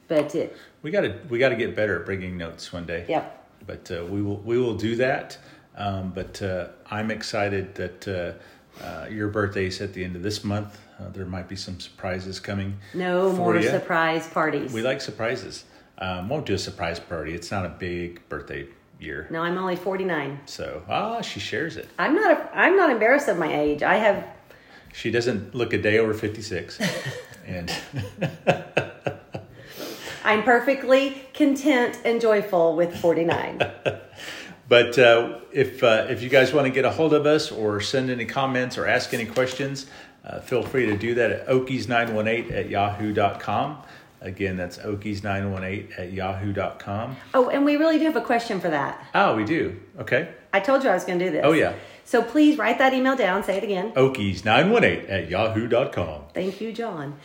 but 0.06 0.34
it. 0.34 0.56
we 0.82 0.90
got 0.90 1.02
to 1.02 1.18
we 1.28 1.38
got 1.38 1.48
to 1.50 1.56
get 1.56 1.74
better 1.76 1.98
at 2.00 2.06
bringing 2.06 2.36
notes 2.38 2.72
one 2.72 2.86
day. 2.86 3.04
Yep. 3.08 3.34
but 3.66 3.90
uh, 3.90 4.04
we 4.06 4.22
will 4.22 4.38
we 4.38 4.56
will 4.58 4.76
do 4.76 4.96
that. 4.96 5.36
Um, 5.76 6.10
but 6.14 6.40
uh, 6.42 6.68
I'm 6.90 7.10
excited 7.10 7.74
that 7.76 8.08
uh, 8.82 9.06
your 9.10 9.28
birthday's 9.28 9.80
at 9.80 9.94
the 9.94 10.04
end 10.04 10.16
of 10.16 10.22
this 10.22 10.44
month. 10.44 10.78
Uh, 11.00 11.08
there 11.10 11.24
might 11.24 11.48
be 11.48 11.56
some 11.56 11.78
surprises 11.80 12.40
coming. 12.40 12.78
No 12.94 13.32
more 13.32 13.56
ya. 13.56 13.70
surprise 13.70 14.26
parties. 14.28 14.72
We 14.72 14.82
like 14.82 15.00
surprises. 15.00 15.64
Um, 15.98 16.28
won't 16.28 16.46
do 16.46 16.54
a 16.54 16.58
surprise 16.58 17.00
party. 17.00 17.34
It's 17.34 17.50
not 17.50 17.66
a 17.66 17.68
big 17.68 18.28
birthday 18.28 18.66
year, 19.00 19.28
no, 19.30 19.42
I'm 19.42 19.56
only 19.58 19.76
49. 19.76 20.40
so 20.46 20.82
ah, 20.88 21.20
she 21.20 21.40
shares 21.40 21.76
it. 21.76 21.88
I'm 21.98 22.14
not. 22.14 22.32
A, 22.32 22.56
I'm 22.56 22.76
not 22.76 22.90
embarrassed 22.90 23.28
of 23.28 23.38
my 23.38 23.52
age. 23.52 23.82
I 23.82 23.96
have. 23.96 24.26
She 24.92 25.10
doesn't 25.10 25.54
look 25.54 25.72
a 25.72 25.78
day 25.78 25.98
over 25.98 26.14
56, 26.14 26.80
and 27.46 27.72
I'm 30.24 30.42
perfectly 30.42 31.22
content 31.34 31.98
and 32.04 32.20
joyful 32.20 32.74
with 32.74 32.96
49. 32.98 33.60
But 34.68 34.98
uh, 34.98 35.40
if 35.52 35.82
uh, 35.82 36.06
if 36.10 36.22
you 36.22 36.28
guys 36.28 36.52
want 36.52 36.66
to 36.66 36.70
get 36.72 36.84
a 36.84 36.90
hold 36.90 37.14
of 37.14 37.24
us 37.24 37.50
or 37.50 37.80
send 37.80 38.10
any 38.10 38.26
comments 38.26 38.76
or 38.76 38.86
ask 38.86 39.14
any 39.14 39.24
questions, 39.24 39.86
uh, 40.24 40.40
feel 40.40 40.62
free 40.62 40.86
to 40.86 40.96
do 40.96 41.14
that 41.14 41.30
at 41.30 41.46
okies918 41.48 42.52
at 42.52 42.68
yahoo.com. 42.68 43.82
Again, 44.20 44.56
that's 44.56 44.78
okies918 44.78 45.98
at 45.98 46.12
yahoo.com. 46.12 47.16
oh, 47.34 47.48
and 47.48 47.64
we 47.64 47.76
really 47.76 47.98
do 47.98 48.04
have 48.04 48.16
a 48.16 48.20
question 48.20 48.60
for 48.60 48.68
that. 48.68 49.02
Oh, 49.14 49.36
we 49.36 49.44
do. 49.44 49.80
Okay. 50.00 50.28
I 50.52 50.60
told 50.60 50.82
you 50.82 50.90
I 50.90 50.94
was 50.94 51.04
going 51.04 51.18
to 51.20 51.26
do 51.26 51.30
this. 51.30 51.42
Oh, 51.44 51.52
yeah. 51.52 51.74
So 52.04 52.22
please 52.22 52.58
write 52.58 52.78
that 52.78 52.92
email 52.94 53.14
down. 53.16 53.44
Say 53.44 53.58
it 53.58 53.64
again. 53.64 53.92
Okies918 53.92 55.10
at 55.10 55.30
yahoo.com. 55.30 56.22
Thank 56.34 56.60
you, 56.60 56.72
John. 56.72 57.16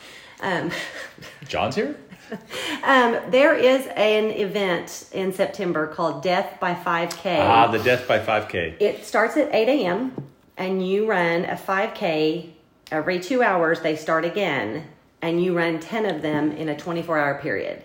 Um, 0.42 0.72
John's 1.48 1.76
here? 1.76 1.96
um, 2.84 3.20
there 3.30 3.56
is 3.56 3.88
an 3.96 4.32
event 4.32 5.10
in 5.12 5.34
September 5.34 5.88
called 5.88 6.24
Death 6.24 6.60
by 6.60 6.74
5K. 6.74 7.40
Ah, 7.40 7.68
the 7.68 7.80
Death 7.80 8.08
by 8.08 8.20
5K. 8.20 8.82
It 8.82 9.06
starts 9.06 9.38
at 9.38 9.54
8 9.54 9.70
a.m. 9.70 10.28
and 10.58 10.88
you 10.88 11.08
run 11.08 11.46
a 11.46 11.56
5K 11.56 12.52
every 12.92 13.20
two 13.20 13.44
hours. 13.44 13.82
They 13.82 13.96
start 13.96 14.26
again, 14.26 14.88
and 15.22 15.44
you 15.44 15.56
run 15.56 15.80
10 15.80 16.06
of 16.06 16.22
them 16.22 16.52
in 16.52 16.70
a 16.70 16.78
24 16.78 17.18
hour 17.18 17.40
period. 17.40 17.84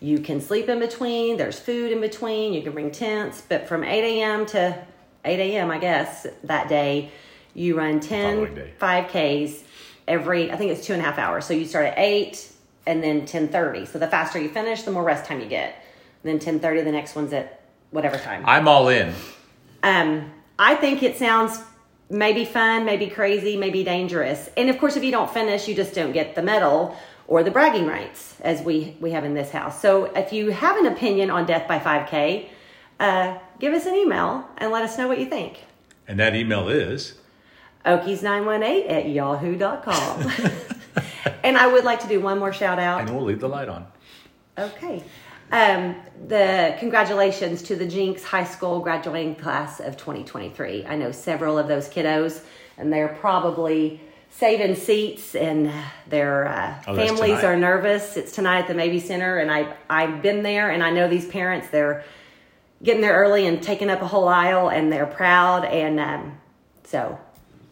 You 0.00 0.20
can 0.20 0.40
sleep 0.40 0.68
in 0.68 0.78
between, 0.78 1.36
there's 1.36 1.58
food 1.58 1.90
in 1.90 2.00
between, 2.00 2.52
you 2.52 2.62
can 2.62 2.72
bring 2.72 2.92
tents, 2.92 3.42
but 3.48 3.66
from 3.66 3.82
8 3.82 4.04
a.m. 4.04 4.46
to 4.46 4.78
8 5.24 5.40
a.m., 5.40 5.70
I 5.70 5.78
guess, 5.78 6.26
that 6.44 6.68
day, 6.68 7.10
you 7.54 7.76
run 7.76 7.98
10 7.98 8.74
5Ks 8.80 9.64
every, 10.06 10.52
I 10.52 10.56
think 10.56 10.70
it's 10.70 10.86
two 10.86 10.92
and 10.92 11.02
a 11.02 11.04
half 11.04 11.18
hours. 11.18 11.44
So 11.44 11.54
you 11.54 11.64
start 11.64 11.86
at 11.86 11.98
8 11.98 12.52
and 12.88 13.04
then 13.04 13.22
10.30. 13.22 13.86
So 13.86 13.98
the 13.98 14.08
faster 14.08 14.40
you 14.40 14.48
finish, 14.48 14.82
the 14.82 14.90
more 14.90 15.04
rest 15.04 15.26
time 15.26 15.40
you 15.40 15.46
get. 15.46 15.84
And 16.24 16.40
then 16.40 16.60
10.30, 16.60 16.84
the 16.84 16.90
next 16.90 17.14
one's 17.14 17.32
at 17.34 17.60
whatever 17.90 18.16
time. 18.16 18.42
I'm 18.46 18.66
all 18.66 18.88
in. 18.88 19.14
Um, 19.82 20.32
I 20.58 20.74
think 20.74 21.02
it 21.02 21.18
sounds 21.18 21.60
maybe 22.10 22.46
fun, 22.46 22.86
maybe 22.86 23.06
crazy, 23.06 23.56
maybe 23.56 23.84
dangerous. 23.84 24.48
And 24.56 24.70
of 24.70 24.78
course, 24.78 24.96
if 24.96 25.04
you 25.04 25.12
don't 25.12 25.30
finish, 25.30 25.68
you 25.68 25.74
just 25.74 25.94
don't 25.94 26.12
get 26.12 26.34
the 26.34 26.42
medal 26.42 26.96
or 27.26 27.42
the 27.42 27.50
bragging 27.50 27.86
rights 27.86 28.40
as 28.40 28.62
we 28.62 28.96
we 29.00 29.10
have 29.10 29.24
in 29.24 29.34
this 29.34 29.50
house. 29.50 29.80
So 29.80 30.06
if 30.06 30.32
you 30.32 30.50
have 30.50 30.78
an 30.78 30.86
opinion 30.86 31.30
on 31.30 31.44
Death 31.44 31.68
by 31.68 31.78
5K, 31.78 32.48
uh, 32.98 33.38
give 33.60 33.74
us 33.74 33.84
an 33.84 33.94
email 33.94 34.48
and 34.56 34.72
let 34.72 34.82
us 34.82 34.96
know 34.96 35.06
what 35.06 35.18
you 35.18 35.26
think. 35.26 35.62
And 36.08 36.18
that 36.18 36.34
email 36.34 36.70
is 36.70 37.18
Okies918 37.84 38.90
at 38.90 39.08
yahoo.com. 39.10 40.32
and 41.48 41.56
I 41.56 41.66
would 41.66 41.84
like 41.84 42.00
to 42.00 42.08
do 42.08 42.20
one 42.20 42.38
more 42.38 42.52
shout 42.52 42.78
out. 42.78 43.00
and 43.00 43.10
we'll 43.14 43.24
leave 43.24 43.40
the 43.40 43.48
light 43.48 43.68
on. 43.68 43.86
Okay. 44.58 45.02
Um, 45.50 45.96
the 46.26 46.76
congratulations 46.78 47.62
to 47.62 47.76
the 47.76 47.86
Jenks 47.86 48.22
High 48.22 48.44
School 48.44 48.80
graduating 48.80 49.36
class 49.36 49.80
of 49.80 49.96
2023. 49.96 50.84
I 50.86 50.94
know 50.96 51.10
several 51.10 51.56
of 51.58 51.68
those 51.68 51.88
kiddos, 51.88 52.42
and 52.76 52.92
they're 52.92 53.16
probably 53.20 54.00
saving 54.30 54.74
seats, 54.74 55.34
and 55.34 55.72
their 56.08 56.46
uh, 56.48 56.74
Oh, 56.86 56.94
families 56.94 57.42
are 57.44 57.56
nervous. 57.56 58.18
It's 58.18 58.32
tonight 58.32 58.60
at 58.60 58.68
the 58.68 58.74
Mabee 58.74 59.00
Center, 59.00 59.38
and 59.38 59.50
I 59.50 59.74
I've 59.88 60.20
been 60.20 60.42
there, 60.42 60.70
and 60.70 60.82
I 60.84 60.90
know 60.90 61.08
these 61.08 61.26
parents. 61.26 61.68
They're 61.70 62.04
getting 62.82 63.00
there 63.00 63.14
early 63.14 63.46
and 63.46 63.62
taking 63.62 63.88
up 63.88 64.02
a 64.02 64.06
whole 64.06 64.28
aisle, 64.28 64.68
and 64.68 64.92
they're 64.92 65.06
proud, 65.06 65.64
and 65.64 65.98
um, 65.98 66.38
so 66.84 67.18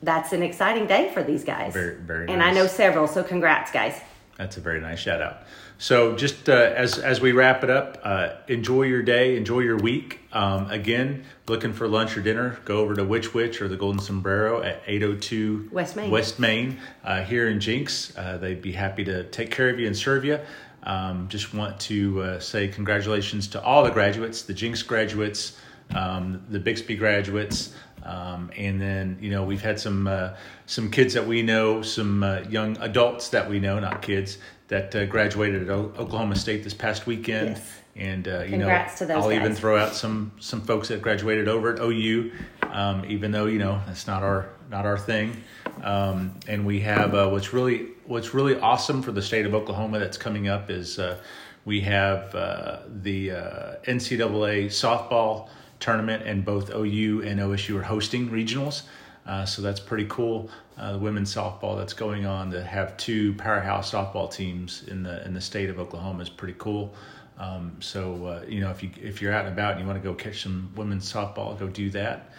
that's 0.03 0.33
an 0.33 0.43
exciting 0.43 0.87
day 0.87 1.11
for 1.13 1.23
these 1.23 1.45
guys. 1.45 1.73
Very- 1.73 1.97
very 1.97 2.29
And 2.29 2.43
I 2.43 2.53
know 2.53 2.67
several, 2.67 3.07
so 3.07 3.23
congrats, 3.23 3.71
guys. 3.71 4.01
That's 4.37 4.57
a 4.59 4.61
very 4.61 4.81
nice 4.81 4.99
shout 4.99 5.23
out. 5.23 5.45
So, 5.79 6.15
just 6.15 6.49
uh, 6.49 6.53
as 6.53 6.99
as 6.99 7.21
we 7.21 7.33
wrap 7.33 7.63
it 7.65 7.69
up, 7.71 7.99
uh, 8.03 8.31
enjoy 8.49 8.83
your 8.85 9.03
day, 9.03 9.37
enjoy 9.37 9.61
your 9.61 9.77
week. 9.77 10.21
Um, 10.33 10.71
again, 10.71 11.25
looking 11.49 11.73
for 11.75 11.87
lunch 11.87 12.17
or 12.17 12.23
dinner, 12.23 12.59
go 12.65 12.79
over 12.79 12.95
to 12.95 13.05
Which 13.05 13.35
Wich 13.35 13.61
or 13.61 13.69
the 13.69 13.77
Golden 13.77 14.01
Sombrero 14.01 14.63
at 14.63 14.83
eight 14.87 15.03
hundred 15.03 15.21
two 15.23 15.69
West 15.73 15.97
Main. 15.97 16.11
West 16.11 16.39
Main 16.39 16.79
uh, 17.05 17.23
here 17.25 17.49
in 17.49 17.61
Jenks. 17.61 18.17
Uh, 18.17 18.39
they'd 18.39 18.63
be 18.63 18.73
happy 18.73 19.05
to 19.05 19.25
take 19.25 19.51
care 19.51 19.69
of 19.69 19.79
you 19.79 19.87
and 19.87 19.97
serve 19.97 20.25
you. 20.25 20.39
Um, 20.83 21.29
just 21.29 21.53
want 21.53 21.79
to 21.81 22.23
uh, 22.23 22.41
say 22.41 22.69
congratulations 22.69 23.49
to 23.49 23.63
all 23.63 23.85
the 23.85 23.91
graduates, 23.91 24.43
the 24.43 24.55
Jenks 24.55 24.83
graduates, 24.83 25.59
um, 25.95 26.43
the 26.49 26.59
Bixby 26.61 26.97
graduates, 26.97 27.75
um, 28.07 28.51
and 28.57 28.81
then 28.81 29.19
you 29.21 29.31
know 29.31 29.43
we've 29.43 29.63
had 29.63 29.79
some 29.81 30.07
uh, 30.07 30.31
some 30.67 30.91
kids 30.91 31.15
that 31.15 31.27
we 31.27 31.43
know, 31.43 31.83
some 31.83 32.23
uh, 32.23 32.41
young 32.49 32.77
adults 32.79 33.29
that 33.31 33.49
we 33.49 33.59
know, 33.59 33.79
not 33.81 34.01
kids, 34.01 34.39
that 34.69 34.95
uh, 34.95 35.07
graduated 35.07 35.63
at 35.63 35.71
o- 35.71 35.93
Oklahoma 35.99 36.37
State 36.37 36.63
this 36.65 36.75
past 36.75 37.07
weekend. 37.07 37.57
Yes. 37.57 37.73
And 37.97 38.29
uh, 38.29 38.43
you 38.43 38.59
know, 38.59 38.69
I'll 38.69 39.33
even 39.33 39.55
throw 39.55 39.79
out 39.79 39.95
some 39.95 40.33
some 40.39 40.61
folks 40.61 40.89
that 40.89 41.03
graduated 41.03 41.49
over 41.49 41.75
at 41.75 41.81
OU, 41.81 42.31
um, 42.63 43.05
even 43.07 43.33
though 43.33 43.47
you 43.47 43.59
know 43.59 43.81
that's 43.87 44.07
not 44.07 44.23
our 44.23 44.51
not 44.71 44.87
our 44.87 44.99
thing. 44.99 45.43
Um, 45.83 46.39
and 46.47 46.67
we 46.67 46.81
have 46.81 47.15
uh, 47.15 47.29
what's 47.29 47.53
really 47.53 47.89
what's 48.05 48.35
really 48.35 48.59
awesome 48.61 49.03
for 49.03 49.13
the 49.13 49.23
state 49.23 49.47
of 49.47 49.55
Oklahoma 49.55 49.99
that's 49.99 50.19
coming 50.19 50.47
up 50.49 50.71
is 50.71 50.99
uh, 50.99 51.19
we 51.65 51.81
have 51.81 52.35
uh, 52.35 52.81
the 53.03 53.33
uh, 53.33 53.75
NCAA 53.87 54.67
softball 54.67 55.49
tournament, 55.81 56.23
and 56.25 56.45
both 56.45 56.71
OU 56.71 57.23
and 57.23 57.41
OSU 57.41 57.77
are 57.79 57.83
hosting 57.83 58.31
regionals. 58.31 58.83
Uh, 59.27 59.45
so 59.45 59.61
that's 59.61 59.81
pretty 59.81 60.07
cool. 60.09 60.49
Uh, 60.79 60.93
the 60.93 60.99
women's 60.99 61.35
softball 61.35 61.77
that's 61.77 61.95
going 61.95 62.27
on 62.27 62.51
to 62.53 62.63
have 62.63 62.97
two 62.97 63.33
powerhouse 63.35 63.91
softball 63.91 64.33
teams 64.33 64.85
in 64.87 65.03
the 65.03 65.25
in 65.27 65.35
the 65.35 65.41
state 65.41 65.69
of 65.71 65.79
Oklahoma 65.81 66.23
is 66.23 66.29
pretty 66.29 66.55
cool. 66.59 66.95
Um, 67.39 67.77
so 67.81 68.25
uh, 68.27 68.45
you 68.49 68.61
know 68.61 68.71
if 68.71 68.83
you 68.83 68.91
if 69.03 69.21
you're 69.21 69.33
out 69.33 69.45
and 69.47 69.53
about 69.53 69.73
and 69.73 69.81
you 69.81 69.87
want 69.87 70.01
to 70.01 70.09
go 70.09 70.15
catch 70.15 70.43
some 70.43 70.71
women's 70.77 71.11
softball, 71.13 71.59
go 71.59 71.67
do 71.69 71.91
that. 71.91 72.31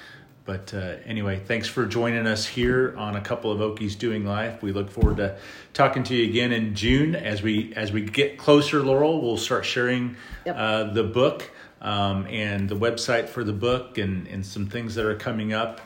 But 0.45 0.73
uh, 0.73 0.95
anyway, 1.05 1.41
thanks 1.45 1.67
for 1.67 1.85
joining 1.85 2.25
us 2.25 2.45
here 2.45 2.95
on 2.97 3.17
a 3.17 3.21
couple 3.21 3.51
of 3.51 3.59
Okies 3.59 3.97
doing 3.99 4.25
life. 4.25 4.63
We 4.63 4.71
look 4.71 4.89
forward 4.89 5.17
to 5.17 5.37
talking 5.73 6.03
to 6.03 6.15
you 6.15 6.29
again 6.29 6.53
in 6.53 6.73
June 6.73 7.15
as 7.15 7.41
we 7.41 7.73
as 7.75 7.91
we 7.91 8.01
get 8.03 8.37
closer. 8.37 8.81
Laurel, 8.81 9.21
we'll 9.21 9.35
start 9.35 9.65
sharing 9.65 10.15
Yep. 10.45 10.55
uh, 10.57 10.83
the 10.93 11.03
book 11.03 11.51
um, 11.81 12.25
and 12.27 12.67
the 12.67 12.75
website 12.75 13.29
for 13.29 13.43
the 13.43 13.53
book 13.53 13.97
and 13.97 14.27
and 14.27 14.45
some 14.45 14.67
things 14.67 14.95
that 14.95 15.05
are 15.05 15.15
coming 15.15 15.53
up. 15.53 15.81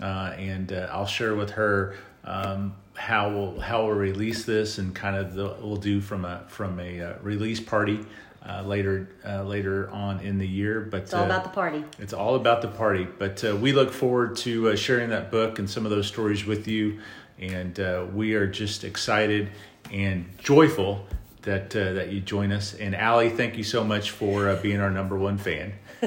Uh, 0.00 0.34
and 0.36 0.72
uh, 0.72 0.88
I'll 0.90 1.06
share 1.06 1.34
with 1.34 1.50
her 1.50 1.96
um, 2.24 2.74
how 2.94 3.30
we'll 3.30 3.60
how 3.60 3.84
we'll 3.86 3.94
release 3.94 4.44
this 4.44 4.78
and 4.78 4.94
kind 4.94 5.16
of 5.16 5.34
the, 5.34 5.56
we'll 5.60 5.76
do 5.76 6.00
from 6.00 6.24
a 6.24 6.44
from 6.48 6.78
a 6.80 7.00
uh, 7.00 7.14
release 7.22 7.60
party 7.60 8.04
uh, 8.48 8.62
later 8.62 9.08
uh, 9.26 9.42
later 9.42 9.88
on 9.90 10.20
in 10.20 10.38
the 10.38 10.46
year. 10.46 10.80
But 10.80 11.02
It's 11.02 11.14
all 11.14 11.24
about 11.24 11.44
the 11.44 11.50
party. 11.50 11.84
it's 11.98 12.12
all 12.12 12.34
about 12.34 12.62
the 12.62 12.68
party. 12.68 13.06
But 13.18 13.44
uh, 13.44 13.56
we 13.56 13.72
look 13.72 13.92
forward 13.92 14.36
to 14.38 14.70
uh, 14.70 14.76
sharing 14.76 15.10
that 15.10 15.30
book 15.30 15.58
and 15.58 15.68
some 15.68 15.84
of 15.84 15.90
those 15.90 16.06
stories 16.06 16.44
with 16.44 16.68
you. 16.68 17.00
And 17.38 17.78
uh, 17.78 18.06
we 18.14 18.34
are 18.34 18.46
just 18.46 18.82
excited 18.84 19.50
and 19.92 20.26
joyful 20.38 21.06
that 21.46 21.74
uh, 21.74 21.94
that 21.94 22.12
you 22.12 22.20
join 22.20 22.52
us. 22.52 22.74
And 22.74 22.94
Allie, 22.94 23.30
thank 23.30 23.56
you 23.56 23.64
so 23.64 23.82
much 23.82 24.10
for 24.10 24.50
uh, 24.50 24.56
being 24.60 24.80
our 24.80 24.90
number 24.90 25.16
one 25.16 25.38
fan. 25.38 25.72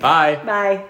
Bye. 0.00 0.42
Bye. 0.44 0.84